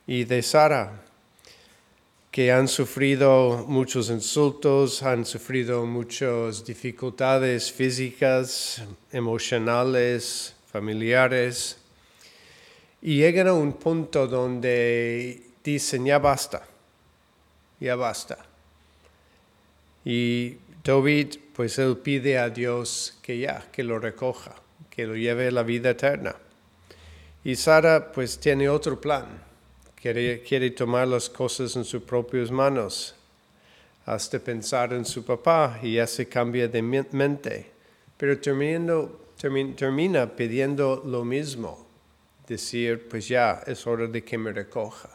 y 0.08 0.24
de 0.24 0.42
Sara, 0.42 1.04
que 2.30 2.52
han 2.52 2.68
sufrido 2.68 3.64
muchos 3.66 4.10
insultos, 4.10 5.02
han 5.02 5.24
sufrido 5.24 5.86
muchas 5.86 6.64
dificultades 6.64 7.72
físicas, 7.72 8.82
emocionales, 9.12 10.54
familiares, 10.70 11.78
y 13.00 13.16
llegan 13.16 13.48
a 13.48 13.54
un 13.54 13.72
punto 13.72 14.26
donde 14.26 15.42
dicen, 15.64 16.04
ya 16.04 16.18
basta, 16.18 16.66
ya 17.80 17.96
basta. 17.96 18.38
Y 20.04 20.56
David, 20.84 21.36
pues 21.54 21.78
él 21.78 21.96
pide 21.96 22.38
a 22.38 22.50
Dios 22.50 23.18
que 23.22 23.38
ya, 23.38 23.64
que 23.72 23.82
lo 23.82 23.98
recoja, 23.98 24.54
que 24.90 25.06
lo 25.06 25.16
lleve 25.16 25.48
a 25.48 25.50
la 25.50 25.62
vida 25.62 25.90
eterna. 25.90 26.34
Y 27.44 27.56
Sara, 27.56 28.12
pues 28.12 28.38
tiene 28.38 28.68
otro 28.68 29.00
plan, 29.00 29.26
quiere, 30.00 30.42
quiere 30.42 30.70
tomar 30.70 31.08
las 31.08 31.28
cosas 31.28 31.76
en 31.76 31.84
sus 31.84 32.02
propias 32.02 32.50
manos, 32.50 33.14
hasta 34.06 34.38
pensar 34.38 34.92
en 34.92 35.04
su 35.04 35.24
papá 35.24 35.78
y 35.82 35.94
ya 35.94 36.06
se 36.06 36.28
cambia 36.28 36.68
de 36.68 36.82
mente. 36.82 37.70
Pero 38.16 38.38
terminando, 38.38 39.28
termi- 39.40 39.74
termina 39.76 40.26
pidiendo 40.34 41.02
lo 41.04 41.24
mismo, 41.24 41.86
decir, 42.46 43.08
pues 43.08 43.28
ya 43.28 43.62
es 43.66 43.86
hora 43.86 44.06
de 44.06 44.24
que 44.24 44.38
me 44.38 44.52
recoja. 44.52 45.10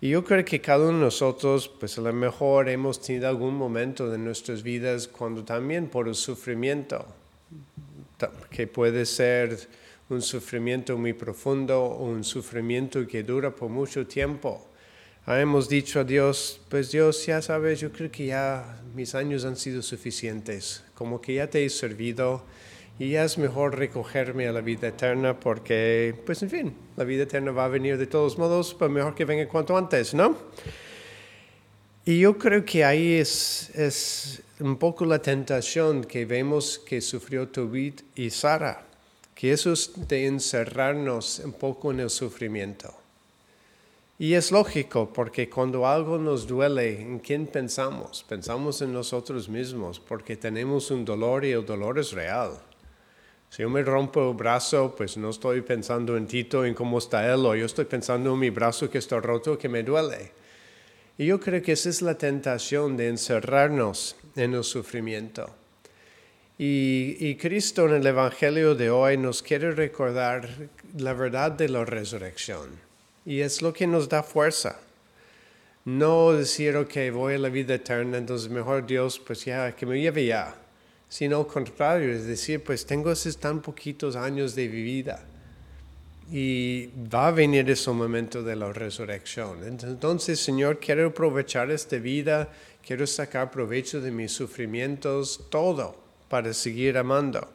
Y 0.00 0.10
yo 0.10 0.24
creo 0.24 0.44
que 0.44 0.60
cada 0.60 0.84
uno 0.88 0.98
de 0.98 1.04
nosotros, 1.04 1.68
pues 1.68 1.96
a 1.98 2.00
lo 2.00 2.12
mejor 2.12 2.68
hemos 2.68 3.00
tenido 3.00 3.28
algún 3.28 3.54
momento 3.54 4.08
de 4.10 4.18
nuestras 4.18 4.62
vidas 4.62 5.06
cuando 5.06 5.44
también 5.44 5.88
por 5.88 6.08
el 6.08 6.14
sufrimiento, 6.16 7.06
que 8.50 8.66
puede 8.66 9.06
ser 9.06 9.58
un 10.08 10.22
sufrimiento 10.22 10.96
muy 10.98 11.12
profundo 11.12 11.82
o 11.82 12.04
un 12.04 12.24
sufrimiento 12.24 13.06
que 13.06 13.22
dura 13.22 13.54
por 13.54 13.68
mucho 13.68 14.06
tiempo, 14.06 14.68
hemos 15.26 15.68
dicho 15.68 16.00
a 16.00 16.04
Dios, 16.04 16.60
pues 16.68 16.90
Dios, 16.90 17.24
ya 17.26 17.40
sabes, 17.40 17.80
yo 17.80 17.92
creo 17.92 18.10
que 18.10 18.26
ya 18.26 18.80
mis 18.94 19.14
años 19.14 19.44
han 19.44 19.56
sido 19.56 19.82
suficientes, 19.82 20.84
como 20.94 21.20
que 21.20 21.34
ya 21.34 21.48
te 21.48 21.64
he 21.64 21.70
servido 21.70 22.44
y 22.98 23.10
ya 23.10 23.24
es 23.24 23.38
mejor 23.38 23.78
recogerme 23.78 24.46
a 24.48 24.52
la 24.52 24.60
vida 24.60 24.88
eterna 24.88 25.38
porque, 25.38 26.14
pues 26.26 26.42
en 26.42 26.50
fin, 26.50 26.74
la 26.96 27.04
vida 27.04 27.22
eterna 27.22 27.52
va 27.52 27.64
a 27.64 27.68
venir 27.68 27.96
de 27.98 28.06
todos 28.06 28.36
modos, 28.38 28.74
pero 28.78 28.90
mejor 28.90 29.14
que 29.14 29.24
venga 29.24 29.48
cuanto 29.48 29.76
antes, 29.76 30.12
¿no? 30.12 30.36
Y 32.04 32.18
yo 32.18 32.36
creo 32.36 32.64
que 32.64 32.84
ahí 32.84 33.14
es, 33.14 33.70
es 33.74 34.42
un 34.58 34.76
poco 34.76 35.04
la 35.04 35.20
tentación 35.20 36.04
que 36.04 36.24
vemos 36.26 36.80
que 36.80 37.00
sufrió 37.00 37.48
Tobit 37.48 38.02
y 38.16 38.30
Sara, 38.30 38.84
que 39.42 39.50
eso 39.50 39.72
es 39.72 39.90
de 40.06 40.26
encerrarnos 40.26 41.40
un 41.44 41.54
poco 41.54 41.90
en 41.90 41.98
el 41.98 42.10
sufrimiento. 42.10 42.94
Y 44.16 44.34
es 44.34 44.52
lógico, 44.52 45.12
porque 45.12 45.50
cuando 45.50 45.84
algo 45.84 46.16
nos 46.16 46.46
duele, 46.46 47.00
¿en 47.00 47.18
quién 47.18 47.48
pensamos? 47.48 48.24
Pensamos 48.28 48.80
en 48.82 48.92
nosotros 48.92 49.48
mismos, 49.48 49.98
porque 49.98 50.36
tenemos 50.36 50.92
un 50.92 51.04
dolor 51.04 51.44
y 51.44 51.50
el 51.50 51.66
dolor 51.66 51.98
es 51.98 52.12
real. 52.12 52.52
Si 53.50 53.62
yo 53.62 53.68
me 53.68 53.82
rompo 53.82 54.30
el 54.30 54.36
brazo, 54.36 54.94
pues 54.96 55.16
no 55.16 55.30
estoy 55.30 55.60
pensando 55.62 56.16
en 56.16 56.28
Tito, 56.28 56.64
en 56.64 56.74
cómo 56.74 56.98
está 56.98 57.26
él, 57.26 57.44
o 57.44 57.56
yo 57.56 57.66
estoy 57.66 57.86
pensando 57.86 58.34
en 58.34 58.38
mi 58.38 58.50
brazo 58.50 58.88
que 58.88 58.98
está 58.98 59.18
roto, 59.18 59.58
que 59.58 59.68
me 59.68 59.82
duele. 59.82 60.30
Y 61.18 61.26
yo 61.26 61.40
creo 61.40 61.60
que 61.60 61.72
esa 61.72 61.88
es 61.88 62.00
la 62.00 62.16
tentación 62.16 62.96
de 62.96 63.08
encerrarnos 63.08 64.14
en 64.36 64.54
el 64.54 64.62
sufrimiento. 64.62 65.61
Y, 66.64 67.16
y 67.18 67.34
Cristo 67.34 67.88
en 67.88 67.94
el 67.94 68.06
Evangelio 68.06 68.76
de 68.76 68.88
hoy 68.88 69.16
nos 69.16 69.42
quiere 69.42 69.72
recordar 69.72 70.48
la 70.96 71.12
verdad 71.12 71.50
de 71.50 71.68
la 71.68 71.84
resurrección. 71.84 72.68
Y 73.26 73.40
es 73.40 73.62
lo 73.62 73.72
que 73.72 73.84
nos 73.84 74.08
da 74.08 74.22
fuerza. 74.22 74.78
No 75.84 76.32
decir, 76.32 76.76
ok, 76.76 76.94
voy 77.12 77.34
a 77.34 77.38
la 77.38 77.48
vida 77.48 77.74
eterna, 77.74 78.16
entonces 78.16 78.48
mejor 78.48 78.86
Dios, 78.86 79.18
pues 79.18 79.44
ya, 79.44 79.74
que 79.74 79.84
me 79.84 80.00
lleve 80.00 80.24
ya. 80.24 80.54
Sino 81.08 81.38
al 81.38 81.48
contrario, 81.48 82.12
es 82.12 82.26
decir, 82.26 82.62
pues 82.62 82.86
tengo 82.86 83.10
esos 83.10 83.36
tan 83.38 83.60
poquitos 83.60 84.14
años 84.14 84.54
de 84.54 84.68
vida 84.68 85.20
y 86.30 86.90
va 87.12 87.26
a 87.26 87.32
venir 87.32 87.68
ese 87.70 87.90
momento 87.90 88.40
de 88.40 88.54
la 88.54 88.72
resurrección. 88.72 89.64
Entonces, 89.64 90.38
Señor, 90.38 90.78
quiero 90.78 91.08
aprovechar 91.08 91.72
esta 91.72 91.96
vida, 91.96 92.48
quiero 92.86 93.04
sacar 93.04 93.50
provecho 93.50 94.00
de 94.00 94.12
mis 94.12 94.30
sufrimientos, 94.30 95.46
todo 95.50 96.01
para 96.32 96.54
seguir 96.54 96.96
amando. 96.96 97.46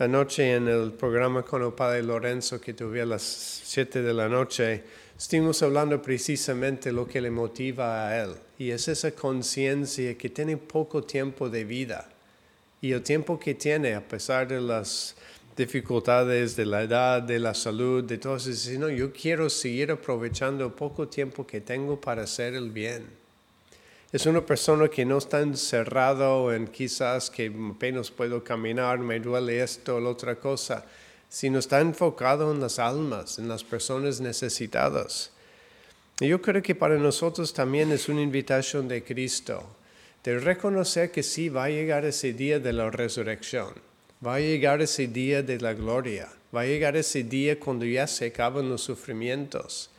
Anoche 0.00 0.56
en 0.56 0.66
el 0.66 0.90
programa 0.90 1.44
con 1.44 1.62
el 1.62 1.72
Padre 1.72 2.02
Lorenzo 2.02 2.60
que 2.60 2.74
tuve 2.74 3.00
a 3.00 3.06
las 3.06 3.22
7 3.22 4.02
de 4.02 4.12
la 4.12 4.28
noche, 4.28 4.82
estuvimos 5.16 5.62
hablando 5.62 6.02
precisamente 6.02 6.90
lo 6.90 7.06
que 7.06 7.20
le 7.20 7.30
motiva 7.30 8.08
a 8.08 8.24
él. 8.24 8.34
Y 8.58 8.70
es 8.70 8.88
esa 8.88 9.12
conciencia 9.12 10.18
que 10.18 10.30
tiene 10.30 10.56
poco 10.56 11.04
tiempo 11.04 11.48
de 11.48 11.62
vida. 11.62 12.08
Y 12.80 12.90
el 12.90 13.02
tiempo 13.02 13.38
que 13.38 13.54
tiene, 13.54 13.94
a 13.94 14.00
pesar 14.00 14.48
de 14.48 14.60
las 14.60 15.14
dificultades 15.56 16.56
de 16.56 16.66
la 16.66 16.82
edad, 16.82 17.22
de 17.22 17.38
la 17.38 17.54
salud, 17.54 18.02
de 18.02 18.18
todo 18.18 18.34
eso, 18.34 18.48
dice, 18.48 18.76
no, 18.80 18.88
yo 18.88 19.12
quiero 19.12 19.48
seguir 19.48 19.92
aprovechando 19.92 20.66
el 20.66 20.72
poco 20.72 21.06
tiempo 21.06 21.46
que 21.46 21.60
tengo 21.60 22.00
para 22.00 22.24
hacer 22.24 22.54
el 22.54 22.72
bien. 22.72 23.23
Es 24.14 24.26
una 24.26 24.46
persona 24.46 24.86
que 24.86 25.04
no 25.04 25.18
está 25.18 25.40
encerrado 25.40 26.54
en 26.54 26.68
quizás 26.68 27.30
que 27.30 27.52
apenas 27.72 28.12
puedo 28.12 28.44
caminar, 28.44 29.00
me 29.00 29.18
duele 29.18 29.60
esto 29.60 29.98
la 29.98 30.10
otra 30.10 30.36
cosa, 30.36 30.86
sino 31.28 31.58
está 31.58 31.80
enfocado 31.80 32.52
en 32.52 32.60
las 32.60 32.78
almas, 32.78 33.40
en 33.40 33.48
las 33.48 33.64
personas 33.64 34.20
necesitadas. 34.20 35.32
Y 36.20 36.28
yo 36.28 36.40
creo 36.40 36.62
que 36.62 36.76
para 36.76 36.96
nosotros 36.96 37.52
también 37.52 37.90
es 37.90 38.08
una 38.08 38.22
invitación 38.22 38.86
de 38.86 39.02
Cristo, 39.02 39.66
de 40.22 40.38
reconocer 40.38 41.10
que 41.10 41.24
sí 41.24 41.48
va 41.48 41.64
a 41.64 41.70
llegar 41.70 42.04
ese 42.04 42.32
día 42.34 42.60
de 42.60 42.72
la 42.72 42.90
resurrección 42.90 43.74
Va 44.24 44.36
a 44.36 44.40
llegar 44.40 44.80
ese 44.80 45.08
día 45.08 45.42
de 45.42 45.58
la 45.58 45.74
gloria. 45.74 46.28
Va 46.54 46.60
a 46.60 46.66
llegar 46.66 46.96
ese 46.96 47.24
día 47.24 47.58
cuando 47.58 47.84
ya 47.84 48.06
se 48.06 48.26
acaban 48.26 48.68
los 48.68 48.80
sufrimientos. 48.80 49.90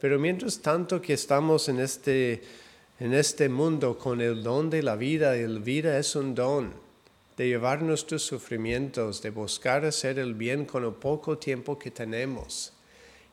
Pero 0.00 0.20
mientras 0.20 0.60
tanto 0.60 1.02
que 1.02 1.14
estamos 1.14 1.68
en 1.68 1.80
este, 1.80 2.42
en 2.98 3.14
este 3.14 3.48
mundo 3.48 3.98
con 3.98 4.20
el 4.20 4.42
don 4.42 4.70
de 4.70 4.82
la 4.82 4.96
vida, 4.96 5.36
el 5.36 5.60
vida 5.60 5.98
es 5.98 6.16
un 6.16 6.34
don 6.34 6.72
de 7.36 7.48
llevar 7.48 7.82
nuestros 7.82 8.22
sufrimientos, 8.22 9.20
de 9.22 9.30
buscar 9.30 9.84
hacer 9.84 10.18
el 10.18 10.34
bien 10.34 10.64
con 10.64 10.84
el 10.84 10.92
poco 10.92 11.36
tiempo 11.36 11.78
que 11.78 11.90
tenemos 11.90 12.72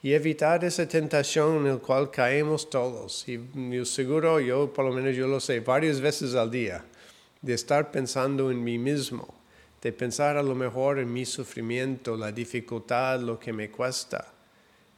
y 0.01 0.13
evitar 0.13 0.65
esa 0.65 0.87
tentación 0.87 1.65
en 1.65 1.73
la 1.75 1.77
cual 1.77 2.11
caemos 2.11 2.69
todos. 2.69 3.27
Y 3.27 3.39
yo 3.71 3.85
seguro, 3.85 4.41
yo 4.41 4.73
por 4.73 4.85
lo 4.85 4.91
menos 4.91 5.15
yo 5.15 5.27
lo 5.27 5.39
sé, 5.39 5.61
varias 5.61 6.01
veces 6.01 6.35
al 6.35 6.51
día, 6.51 6.83
de 7.41 7.53
estar 7.53 7.91
pensando 7.91 8.51
en 8.51 8.63
mí 8.63 8.77
mismo 8.77 9.33
de 9.83 9.91
pensar 9.91 10.37
a 10.37 10.43
lo 10.43 10.55
mejor 10.55 10.97
en 10.97 11.11
mi 11.11 11.25
sufrimiento, 11.25 12.15
la 12.15 12.31
dificultad, 12.31 13.19
lo 13.19 13.37
que 13.37 13.51
me 13.51 13.69
cuesta, 13.69 14.33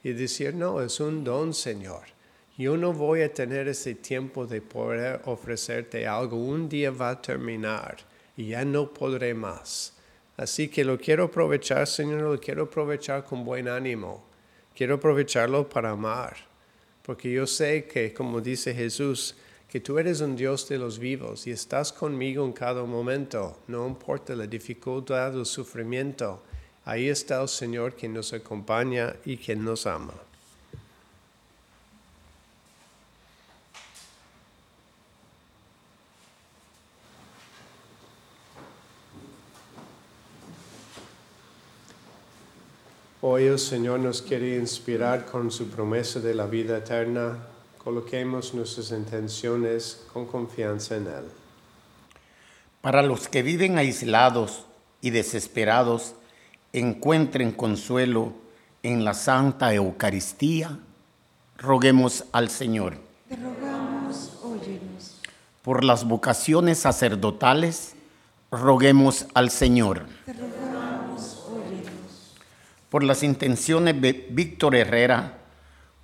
y 0.04 0.12
decir, 0.12 0.54
no, 0.54 0.80
es 0.80 1.00
un 1.00 1.24
don, 1.24 1.52
Señor. 1.52 2.15
Yo 2.58 2.78
no 2.78 2.94
voy 2.94 3.20
a 3.20 3.34
tener 3.34 3.68
ese 3.68 3.94
tiempo 3.94 4.46
de 4.46 4.62
poder 4.62 5.20
ofrecerte 5.26 6.06
algo. 6.06 6.38
Un 6.38 6.70
día 6.70 6.90
va 6.90 7.10
a 7.10 7.20
terminar 7.20 7.98
y 8.34 8.48
ya 8.48 8.64
no 8.64 8.94
podré 8.94 9.34
más. 9.34 9.92
Así 10.38 10.68
que 10.68 10.82
lo 10.82 10.98
quiero 10.98 11.24
aprovechar, 11.24 11.86
Señor, 11.86 12.22
lo 12.22 12.40
quiero 12.40 12.64
aprovechar 12.64 13.24
con 13.24 13.44
buen 13.44 13.68
ánimo. 13.68 14.24
Quiero 14.74 14.94
aprovecharlo 14.94 15.68
para 15.68 15.90
amar. 15.90 16.34
Porque 17.02 17.30
yo 17.30 17.46
sé 17.46 17.84
que, 17.84 18.14
como 18.14 18.40
dice 18.40 18.74
Jesús, 18.74 19.36
que 19.68 19.80
tú 19.80 19.98
eres 19.98 20.22
un 20.22 20.34
Dios 20.34 20.66
de 20.66 20.78
los 20.78 20.98
vivos 20.98 21.46
y 21.46 21.50
estás 21.50 21.92
conmigo 21.92 22.42
en 22.44 22.52
cada 22.52 22.84
momento, 22.84 23.60
no 23.66 23.86
importa 23.86 24.34
la 24.34 24.46
dificultad 24.46 25.36
o 25.36 25.40
el 25.40 25.46
sufrimiento, 25.46 26.42
ahí 26.86 27.08
está 27.08 27.42
el 27.42 27.48
Señor 27.48 27.94
que 27.94 28.08
nos 28.08 28.32
acompaña 28.32 29.14
y 29.26 29.36
que 29.36 29.54
nos 29.54 29.86
ama. 29.86 30.25
Hoy 43.28 43.46
el 43.46 43.58
Señor 43.58 43.98
nos 43.98 44.22
quiere 44.22 44.54
inspirar 44.54 45.26
con 45.26 45.50
su 45.50 45.66
promesa 45.66 46.20
de 46.20 46.32
la 46.32 46.46
vida 46.46 46.78
eterna 46.78 47.36
Coloquemos 47.82 48.54
nuestras 48.54 48.92
intenciones 48.92 50.06
con 50.12 50.26
confianza 50.26 50.94
en 50.94 51.08
Él. 51.08 51.24
Para 52.80 53.02
los 53.02 53.26
que 53.26 53.42
viven 53.42 53.78
aislados 53.78 54.66
y 55.00 55.10
desesperados, 55.10 56.14
encuentren 56.72 57.50
consuelo 57.50 58.32
en 58.84 59.04
la 59.04 59.12
Santa 59.12 59.74
Eucaristía, 59.74 60.78
roguemos 61.58 62.26
al 62.30 62.48
Señor. 62.48 62.96
Te 63.28 63.34
rogamos, 63.34 64.34
óyenos. 64.44 65.20
Por 65.62 65.82
las 65.82 66.04
vocaciones 66.04 66.78
sacerdotales, 66.78 67.96
roguemos 68.52 69.26
al 69.34 69.50
Señor. 69.50 70.06
Te 70.24 70.32
rogamos, 70.32 70.52
óyenos. 70.52 70.65
Por 72.96 73.04
las 73.04 73.22
intenciones 73.22 74.00
de 74.00 74.26
Víctor 74.30 74.74
Herrera, 74.74 75.36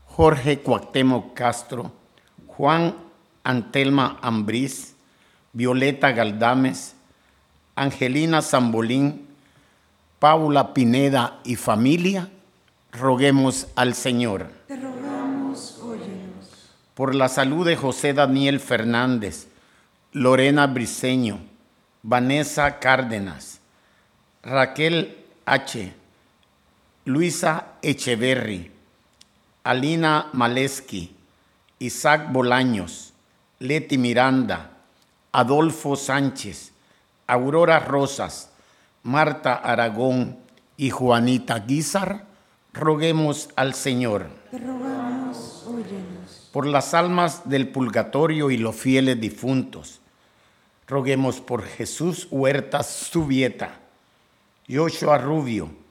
Jorge 0.04 0.58
Cuauhtémoc 0.58 1.32
Castro, 1.32 1.90
Juan 2.46 2.94
Antelma 3.44 4.18
Ambriz, 4.20 4.94
Violeta 5.54 6.12
Galdames, 6.12 6.94
Angelina 7.76 8.42
Zambolín, 8.42 9.26
Paula 10.18 10.74
Pineda 10.74 11.40
y 11.44 11.56
familia, 11.56 12.28
roguemos 12.92 13.68
al 13.74 13.94
Señor. 13.94 14.50
Te 14.68 14.76
rogamos, 14.76 15.78
óyenos. 15.82 16.68
Por 16.92 17.14
la 17.14 17.30
salud 17.30 17.64
de 17.64 17.74
José 17.74 18.12
Daniel 18.12 18.60
Fernández, 18.60 19.48
Lorena 20.12 20.66
Briceño, 20.66 21.38
Vanessa 22.02 22.78
Cárdenas, 22.80 23.60
Raquel 24.42 25.16
H., 25.46 26.01
Luisa 27.04 27.78
Echeverry, 27.82 28.70
Alina 29.64 30.30
Maleski, 30.34 31.12
Isaac 31.80 32.30
Bolaños, 32.30 33.12
Leti 33.58 33.98
Miranda, 33.98 34.70
Adolfo 35.32 35.96
Sánchez, 35.96 36.70
Aurora 37.26 37.80
Rosas, 37.80 38.52
Marta 39.02 39.54
Aragón 39.54 40.38
y 40.76 40.90
Juanita 40.90 41.58
Guizar, 41.58 42.26
roguemos 42.72 43.48
al 43.56 43.74
Señor. 43.74 44.28
Te 44.52 44.60
rogamos, 44.60 45.64
óyenos. 45.66 46.50
Por 46.52 46.68
las 46.68 46.94
almas 46.94 47.48
del 47.48 47.66
purgatorio 47.66 48.48
y 48.52 48.58
los 48.58 48.76
fieles 48.76 49.20
difuntos, 49.20 50.00
roguemos 50.86 51.40
por 51.40 51.64
Jesús 51.64 52.28
Huertas 52.30 52.88
Subieta, 52.88 53.80
Joshua 54.68 55.18
Rubio, 55.18 55.81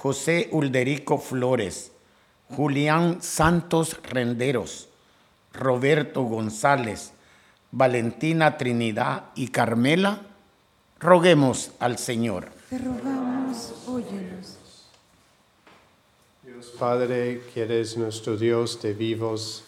José 0.00 0.48
Ulderico 0.52 1.18
Flores, 1.18 1.90
Julián 2.50 3.20
Santos 3.20 4.00
Renderos, 4.04 4.88
Roberto 5.52 6.22
González, 6.22 7.10
Valentina 7.72 8.56
Trinidad 8.56 9.24
y 9.34 9.48
Carmela, 9.48 10.22
roguemos 11.00 11.72
al 11.80 11.98
Señor. 11.98 12.46
Te 12.70 12.78
rogamos, 12.78 13.74
óyenos. 13.88 14.58
Dios 16.44 16.72
Padre, 16.78 17.42
que 17.52 17.62
eres 17.62 17.96
nuestro 17.96 18.36
Dios 18.36 18.80
de 18.80 18.92
vivos, 18.92 19.64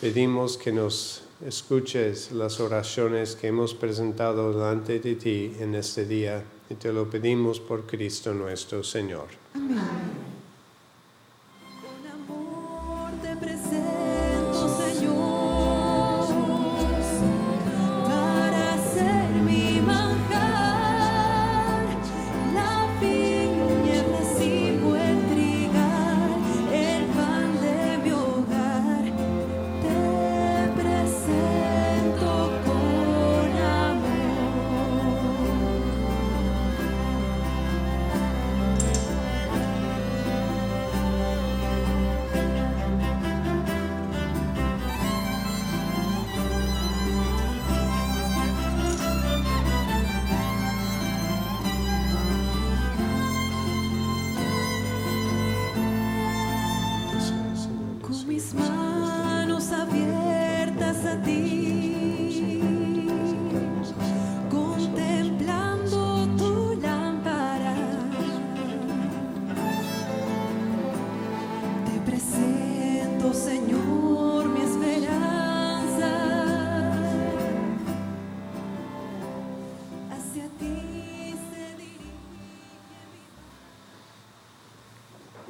pedimos 0.00 0.58
que 0.58 0.72
nos 0.72 1.22
escuches 1.46 2.32
las 2.32 2.60
oraciones 2.60 3.34
que 3.34 3.48
hemos 3.48 3.74
presentado 3.74 4.52
delante 4.52 5.00
de 5.00 5.14
ti 5.14 5.52
en 5.58 5.74
este 5.74 6.04
día 6.04 6.44
y 6.68 6.74
te 6.74 6.92
lo 6.92 7.08
pedimos 7.08 7.60
por 7.60 7.86
Cristo 7.86 8.34
nuestro 8.34 8.84
Señor. 8.84 9.28
Con 9.52 10.19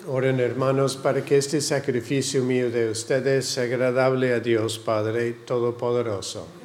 Oren 0.06 0.40
hermanos 0.40 0.96
para 0.96 1.24
que 1.24 1.38
este 1.38 1.62
sacrificio 1.62 2.42
mío 2.42 2.70
de 2.70 2.90
ustedes 2.90 3.46
sea 3.46 3.64
agradable 3.64 4.34
a 4.34 4.40
Dios 4.40 4.78
Padre 4.78 5.32
Todopoderoso. 5.32 6.59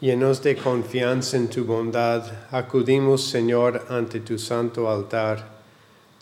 Llenos 0.00 0.42
de 0.42 0.56
confianza 0.56 1.36
en 1.36 1.48
tu 1.48 1.66
bondad, 1.66 2.24
acudimos, 2.50 3.28
Señor, 3.28 3.84
ante 3.90 4.20
tu 4.20 4.38
santo 4.38 4.88
altar, 4.88 5.60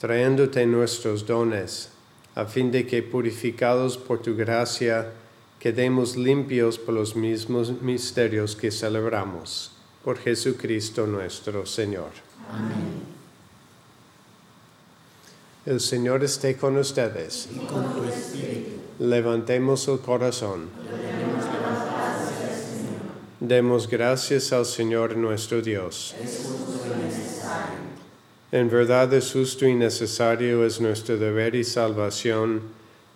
trayéndote 0.01 0.67
nuestros 0.67 1.25
dones, 1.25 1.91
a 2.35 2.45
fin 2.45 2.73
de 2.73 2.85
que, 2.85 3.05
purificados 3.05 3.97
por 3.97 4.21
tu 4.21 4.35
gracia, 4.35 5.13
quedemos 5.61 6.17
limpios 6.17 6.77
por 6.77 6.93
los 6.95 7.15
mismos 7.15 7.81
misterios 7.81 8.57
que 8.57 8.73
celebramos. 8.73 9.71
Por 10.03 10.19
Jesucristo 10.19 11.07
nuestro 11.07 11.65
Señor. 11.65 12.11
El 15.65 15.79
Señor 15.79 16.25
esté 16.25 16.57
con 16.57 16.77
ustedes. 16.79 17.49
Levantemos 18.99 19.87
el 19.87 20.01
corazón. 20.01 20.69
Demos 23.41 23.89
gracias 23.89 24.53
al 24.53 24.67
Señor 24.67 25.17
nuestro 25.17 25.63
Dios. 25.63 26.13
En 28.51 28.69
verdad 28.69 29.15
es 29.15 29.31
justo 29.31 29.65
y 29.65 29.75
necesario, 29.77 30.67
es 30.67 30.81
nuestro 30.81 31.17
deber 31.17 31.55
y 31.55 31.63
salvación, 31.63 32.63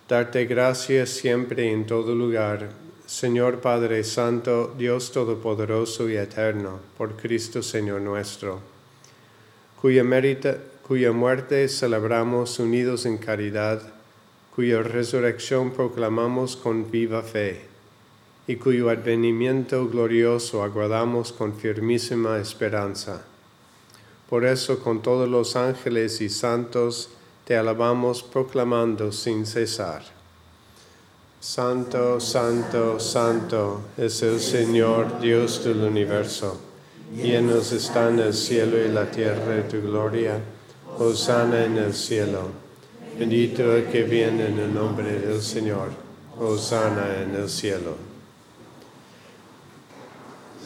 darte 0.07 0.45
gracias 0.45 1.09
siempre 1.09 1.65
y 1.65 1.73
en 1.73 1.85
todo 1.85 2.15
lugar, 2.15 2.69
Señor 3.05 3.59
Padre 3.59 4.01
Santo, 4.05 4.73
Dios 4.77 5.11
Todopoderoso 5.11 6.09
y 6.09 6.15
Eterno, 6.15 6.79
por 6.97 7.17
Cristo 7.17 7.61
Señor 7.61 7.99
nuestro, 7.99 8.61
cuya, 9.81 10.05
cuya 10.87 11.11
muerte 11.11 11.67
celebramos 11.67 12.59
unidos 12.59 13.05
en 13.05 13.17
caridad, 13.17 13.81
cuya 14.55 14.83
resurrección 14.83 15.71
proclamamos 15.71 16.55
con 16.55 16.89
viva 16.89 17.21
fe 17.23 17.72
y 18.47 18.57
cuyo 18.57 18.89
advenimiento 18.89 19.87
glorioso 19.87 20.63
aguardamos 20.63 21.31
con 21.31 21.55
firmísima 21.55 22.39
esperanza. 22.39 23.23
Por 24.29 24.45
eso 24.45 24.79
con 24.79 25.01
todos 25.01 25.29
los 25.29 25.55
ángeles 25.55 26.19
y 26.19 26.29
santos 26.29 27.09
te 27.45 27.55
alabamos 27.55 28.23
proclamando 28.23 29.11
sin 29.11 29.45
cesar. 29.45 30.03
Santo, 31.39 32.19
santo, 32.19 32.99
santo 32.99 33.81
es 33.97 34.23
el 34.23 34.39
Señor 34.39 35.19
Dios 35.19 35.63
del 35.63 35.81
universo. 35.81 36.57
Llenos 37.15 37.71
están 37.73 38.17
el 38.19 38.33
cielo 38.33 38.77
y 38.77 38.87
la 38.89 39.11
tierra 39.11 39.55
de 39.55 39.63
tu 39.63 39.81
gloria. 39.81 40.39
Hosana 40.97 41.65
en 41.65 41.77
el 41.77 41.93
cielo. 41.93 42.47
Bendito 43.19 43.75
el 43.75 43.85
que 43.85 44.03
viene 44.03 44.47
en 44.47 44.57
el 44.57 44.73
nombre 44.73 45.19
del 45.19 45.41
Señor. 45.41 45.89
Hosana 46.39 47.21
en 47.21 47.35
el 47.35 47.49
cielo. 47.49 48.12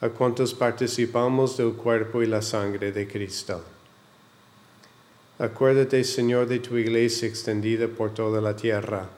a 0.00 0.08
cuantos 0.10 0.54
participamos 0.54 1.56
del 1.56 1.72
cuerpo 1.72 2.22
y 2.22 2.26
la 2.26 2.40
sangre 2.40 2.92
de 2.92 3.08
Cristo. 3.08 3.62
Acuérdate, 5.38 6.02
Señor, 6.04 6.46
de 6.46 6.60
tu 6.60 6.76
iglesia 6.76 7.28
extendida 7.28 7.88
por 7.88 8.14
toda 8.14 8.40
la 8.40 8.54
tierra, 8.54 9.08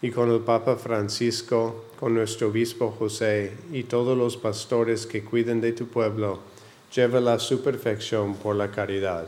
y 0.00 0.10
con 0.10 0.30
el 0.30 0.40
Papa 0.40 0.76
Francisco, 0.76 1.86
con 1.98 2.14
nuestro 2.14 2.48
obispo 2.48 2.90
José 2.90 3.52
y 3.72 3.84
todos 3.84 4.16
los 4.16 4.36
pastores 4.36 5.06
que 5.06 5.24
cuiden 5.24 5.60
de 5.60 5.72
tu 5.72 5.86
pueblo, 5.88 6.40
llévala 6.94 7.34
a 7.34 7.38
su 7.38 7.62
perfección 7.62 8.34
por 8.34 8.56
la 8.56 8.70
caridad. 8.70 9.26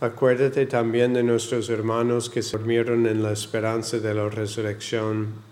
Acuérdate 0.00 0.66
también 0.66 1.12
de 1.14 1.22
nuestros 1.22 1.68
hermanos 1.68 2.28
que 2.28 2.42
se 2.42 2.56
durmieron 2.58 3.06
en 3.06 3.22
la 3.22 3.32
esperanza 3.32 3.98
de 3.98 4.14
la 4.14 4.28
resurrección 4.28 5.51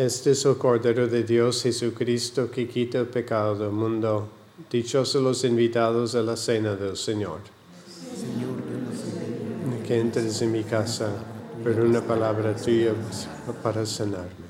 Este 0.00 0.30
es 0.30 0.46
el 0.46 0.56
Cordero 0.56 1.06
de 1.08 1.24
Dios 1.24 1.62
Jesucristo 1.62 2.50
que 2.50 2.66
quita 2.66 3.00
el 3.00 3.08
pecado 3.08 3.54
del 3.54 3.70
mundo. 3.70 4.30
Dichosos 4.70 5.22
los 5.22 5.44
invitados 5.44 6.14
a 6.14 6.22
la 6.22 6.38
cena 6.38 6.74
del 6.74 6.96
Señor. 6.96 7.40
Señor, 8.16 8.56
Que 9.86 10.00
entres 10.00 10.40
en 10.40 10.52
mi 10.52 10.64
casa, 10.64 11.10
pero 11.62 11.84
una 11.84 12.00
palabra 12.00 12.56
tuya 12.56 12.94
para 13.62 13.84
sanarme. 13.84 14.49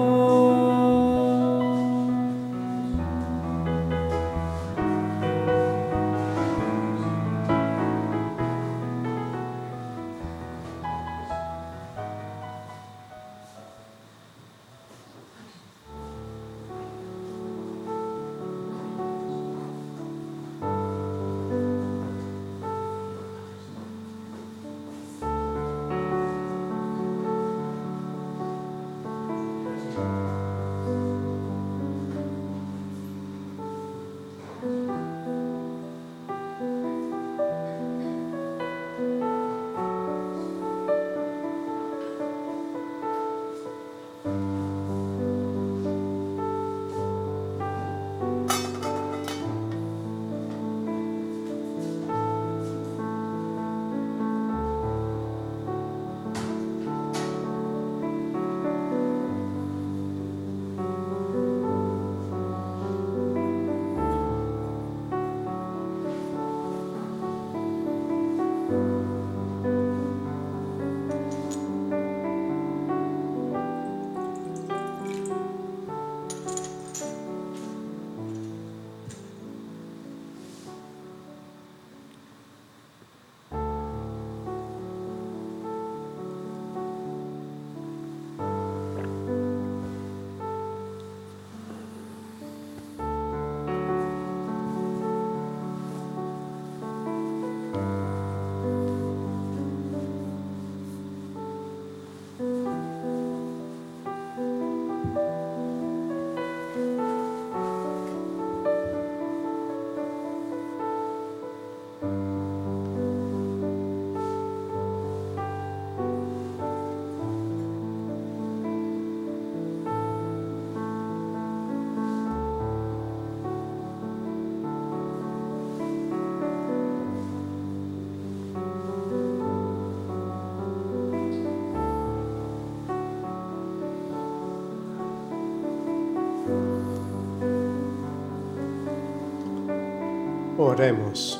Oremos. 140.71 141.37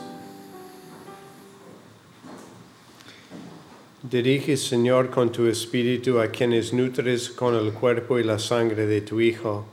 Dirige, 4.03 4.57
Señor, 4.57 5.09
con 5.09 5.31
tu 5.31 5.47
espíritu 5.47 6.19
a 6.19 6.27
quienes 6.27 6.73
nutres 6.73 7.29
con 7.29 7.55
el 7.55 7.71
cuerpo 7.71 8.19
y 8.19 8.25
la 8.25 8.39
sangre 8.39 8.87
de 8.87 8.99
tu 8.99 9.21
Hijo, 9.21 9.63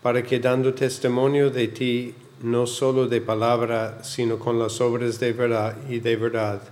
para 0.00 0.22
que 0.22 0.38
dando 0.38 0.74
testimonio 0.74 1.50
de 1.50 1.66
ti, 1.66 2.14
no 2.44 2.68
solo 2.68 3.08
de 3.08 3.20
palabra, 3.20 4.04
sino 4.04 4.38
con 4.38 4.60
las 4.60 4.80
obras 4.80 5.18
de 5.18 5.32
verdad 5.32 5.76
y 5.88 5.98
de 5.98 6.14
verdad, 6.14 6.62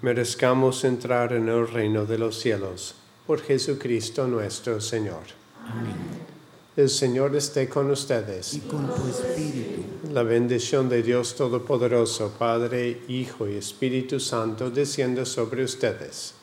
merezcamos 0.00 0.84
entrar 0.84 1.34
en 1.34 1.50
el 1.50 1.68
reino 1.68 2.06
de 2.06 2.16
los 2.16 2.40
cielos. 2.40 2.94
Por 3.26 3.42
Jesucristo 3.42 4.26
nuestro 4.26 4.80
Señor. 4.80 5.24
El 6.74 6.88
Señor 6.88 7.36
esté 7.36 7.68
con 7.68 7.90
ustedes. 7.90 8.54
Y 8.54 8.60
con 8.60 8.86
tu 8.86 9.06
espíritu. 9.06 9.71
La 10.12 10.22
bendición 10.22 10.90
de 10.90 11.02
Dios 11.02 11.34
Todopoderoso, 11.36 12.34
Padre, 12.38 13.00
Hijo 13.08 13.48
y 13.48 13.54
Espíritu 13.54 14.20
Santo, 14.20 14.70
descienda 14.70 15.24
sobre 15.24 15.64
ustedes. 15.64 16.34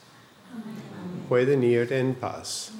Pueden 1.28 1.63
ir 1.63 1.93
en 1.93 2.15
paz. 2.15 2.72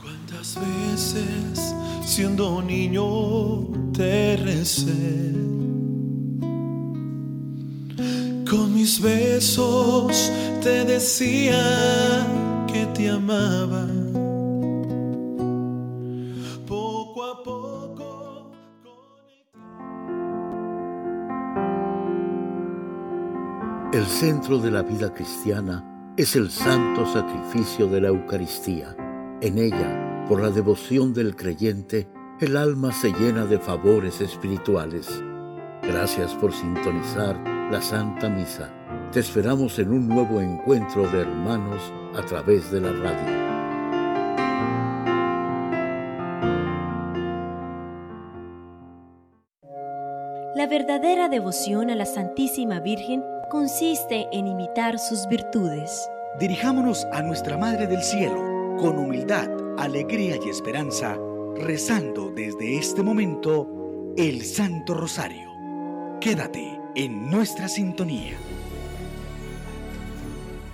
¿Cuántas 0.00 0.60
veces 0.60 1.74
siendo 2.04 2.62
niño 2.62 3.90
te 3.92 4.36
recé? 4.36 5.32
Con 8.48 8.72
mis 8.72 9.02
besos 9.02 10.30
te 10.62 10.84
decía 10.84 12.24
que 12.72 12.86
te 12.94 13.08
amaba. 13.08 13.88
El 23.96 24.04
centro 24.04 24.58
de 24.58 24.70
la 24.70 24.82
vida 24.82 25.14
cristiana 25.14 26.12
es 26.18 26.36
el 26.36 26.50
santo 26.50 27.06
sacrificio 27.06 27.86
de 27.86 28.02
la 28.02 28.08
Eucaristía. 28.08 28.94
En 29.40 29.56
ella, 29.56 30.22
por 30.28 30.42
la 30.42 30.50
devoción 30.50 31.14
del 31.14 31.34
creyente, 31.34 32.06
el 32.38 32.58
alma 32.58 32.92
se 32.92 33.10
llena 33.14 33.46
de 33.46 33.58
favores 33.58 34.20
espirituales. 34.20 35.08
Gracias 35.82 36.34
por 36.34 36.52
sintonizar 36.52 37.42
la 37.72 37.80
Santa 37.80 38.28
Misa. 38.28 38.70
Te 39.12 39.20
esperamos 39.20 39.78
en 39.78 39.88
un 39.88 40.06
nuevo 40.06 40.42
encuentro 40.42 41.08
de 41.08 41.22
hermanos 41.22 41.80
a 42.14 42.20
través 42.20 42.70
de 42.70 42.82
la 42.82 42.92
radio. 42.92 43.46
La 50.54 50.66
verdadera 50.66 51.30
devoción 51.30 51.88
a 51.88 51.94
la 51.94 52.04
Santísima 52.04 52.80
Virgen 52.80 53.22
consiste 53.50 54.26
en 54.32 54.46
imitar 54.46 54.98
sus 54.98 55.26
virtudes. 55.28 56.08
Dirijámonos 56.40 57.04
a 57.12 57.22
nuestra 57.22 57.56
Madre 57.56 57.86
del 57.86 58.02
Cielo 58.02 58.76
con 58.78 58.98
humildad, 58.98 59.48
alegría 59.78 60.36
y 60.44 60.50
esperanza, 60.50 61.16
rezando 61.56 62.30
desde 62.34 62.76
este 62.76 63.02
momento 63.02 64.12
el 64.16 64.44
Santo 64.44 64.94
Rosario. 64.94 65.50
Quédate 66.20 66.78
en 66.94 67.30
nuestra 67.30 67.68
sintonía. 67.68 68.36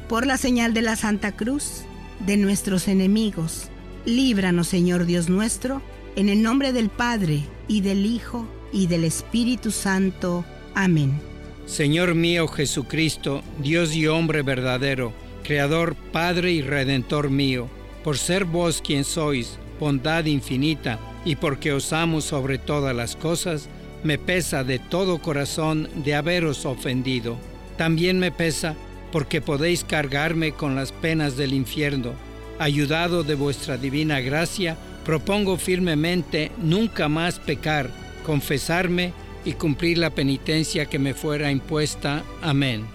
Por 0.09 0.27
la 0.27 0.37
señal 0.37 0.75
de 0.75 0.83
la 0.83 0.97
Santa 0.97 1.33
Cruz, 1.33 1.85
de 2.21 2.37
nuestros 2.37 2.89
enemigos, 2.89 3.69
líbranos 4.05 4.69
Señor 4.69 5.05
Dios 5.07 5.29
nuestro, 5.29 5.83
en 6.17 6.29
el 6.29 6.43
nombre 6.43 6.73
del 6.73 6.91
Padre, 6.91 7.45
y 7.69 7.81
del 7.81 8.05
Hijo, 8.05 8.47
y 8.73 8.87
del 8.87 9.05
Espíritu 9.05 9.71
Santo. 9.71 10.45
Amén. 10.75 11.32
Señor 11.67 12.15
mío 12.15 12.49
Jesucristo, 12.49 13.43
Dios 13.59 13.95
y 13.95 14.07
hombre 14.07 14.43
verdadero, 14.43 15.13
Creador, 15.43 15.95
Padre 16.13 16.53
y 16.53 16.63
Redentor 16.63 17.31
mío, 17.31 17.69
por 18.05 18.19
ser 18.19 18.45
vos 18.45 18.83
quien 18.85 19.05
sois, 19.05 19.59
bondad 19.79 20.25
infinita, 20.27 20.99
y 21.25 21.37
porque 21.37 21.73
os 21.73 21.93
amo 21.93 22.21
sobre 22.21 22.59
todas 22.59 22.95
las 22.95 23.17
cosas, 23.17 23.69
me 24.03 24.19
pesa 24.19 24.65
de 24.65 24.79
todo 24.81 25.19
corazón 25.19 25.89
de 25.95 26.15
haberos 26.15 26.67
ofendido. 26.67 27.39
También 27.77 28.19
me 28.19 28.33
pesa 28.33 28.75
porque 29.13 29.41
podéis 29.41 29.85
cargarme 29.85 30.53
con 30.53 30.75
las 30.75 30.91
penas 30.91 31.37
del 31.37 31.55
infierno. 31.55 32.13
Ayudado 32.59 33.23
de 33.23 33.35
vuestra 33.35 33.77
divina 33.77 34.21
gracia, 34.21 34.77
propongo 35.05 35.57
firmemente 35.57 36.51
nunca 36.59 37.09
más 37.09 37.39
pecar, 37.39 37.91
confesarme 38.25 39.13
y 39.45 39.53
cumplir 39.55 39.99
la 39.99 40.11
penitencia 40.11 40.87
que 40.87 40.99
me 40.99 41.15
fuera 41.15 41.51
impuesta. 41.51 42.23
Amén. 42.41 42.87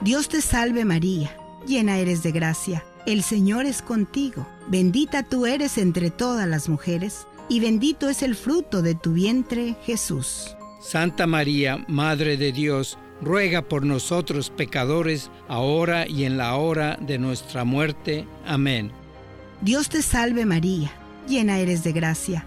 Dios 0.00 0.28
te 0.28 0.40
salve 0.40 0.84
María, 0.84 1.36
llena 1.66 1.98
eres 1.98 2.22
de 2.22 2.32
gracia, 2.32 2.84
el 3.06 3.22
Señor 3.22 3.66
es 3.66 3.82
contigo, 3.82 4.46
bendita 4.68 5.22
tú 5.22 5.44
eres 5.44 5.76
entre 5.76 6.10
todas 6.10 6.48
las 6.48 6.68
mujeres, 6.70 7.26
y 7.50 7.60
bendito 7.60 8.08
es 8.08 8.22
el 8.22 8.34
fruto 8.34 8.80
de 8.80 8.94
tu 8.94 9.12
vientre, 9.12 9.76
Jesús. 9.84 10.56
Santa 10.80 11.26
María, 11.26 11.84
Madre 11.88 12.38
de 12.38 12.52
Dios, 12.52 12.96
ruega 13.20 13.62
por 13.62 13.84
nosotros 13.84 14.50
pecadores, 14.50 15.30
ahora 15.48 16.08
y 16.08 16.24
en 16.24 16.38
la 16.38 16.56
hora 16.56 16.96
de 17.00 17.18
nuestra 17.18 17.64
muerte. 17.64 18.26
Amén. 18.46 18.92
Dios 19.60 19.90
te 19.90 20.00
salve 20.00 20.46
María, 20.46 20.90
llena 21.28 21.58
eres 21.58 21.84
de 21.84 21.92
gracia, 21.92 22.46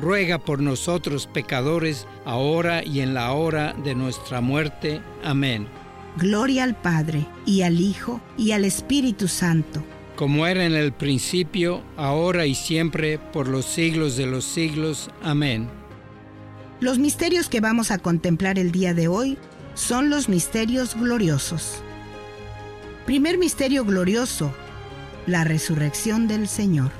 ruega 0.00 0.38
por 0.38 0.60
nosotros 0.60 1.26
pecadores, 1.26 2.06
ahora 2.24 2.84
y 2.84 3.00
en 3.00 3.14
la 3.14 3.32
hora 3.32 3.74
de 3.84 3.94
nuestra 3.94 4.40
muerte. 4.40 5.00
Amén. 5.22 5.68
Gloria 6.16 6.64
al 6.64 6.74
Padre, 6.74 7.26
y 7.46 7.62
al 7.62 7.80
Hijo, 7.80 8.20
y 8.36 8.52
al 8.52 8.64
Espíritu 8.64 9.28
Santo, 9.28 9.84
como 10.20 10.46
era 10.46 10.66
en 10.66 10.74
el 10.74 10.92
principio, 10.92 11.82
ahora 11.96 12.44
y 12.44 12.54
siempre, 12.54 13.18
por 13.18 13.48
los 13.48 13.64
siglos 13.64 14.18
de 14.18 14.26
los 14.26 14.44
siglos. 14.44 15.08
Amén. 15.22 15.66
Los 16.78 16.98
misterios 16.98 17.48
que 17.48 17.62
vamos 17.62 17.90
a 17.90 17.96
contemplar 17.96 18.58
el 18.58 18.70
día 18.70 18.92
de 18.92 19.08
hoy 19.08 19.38
son 19.72 20.10
los 20.10 20.28
misterios 20.28 20.94
gloriosos. 20.94 21.82
Primer 23.06 23.38
misterio 23.38 23.82
glorioso, 23.86 24.52
la 25.26 25.44
resurrección 25.44 26.28
del 26.28 26.48
Señor. 26.48 26.99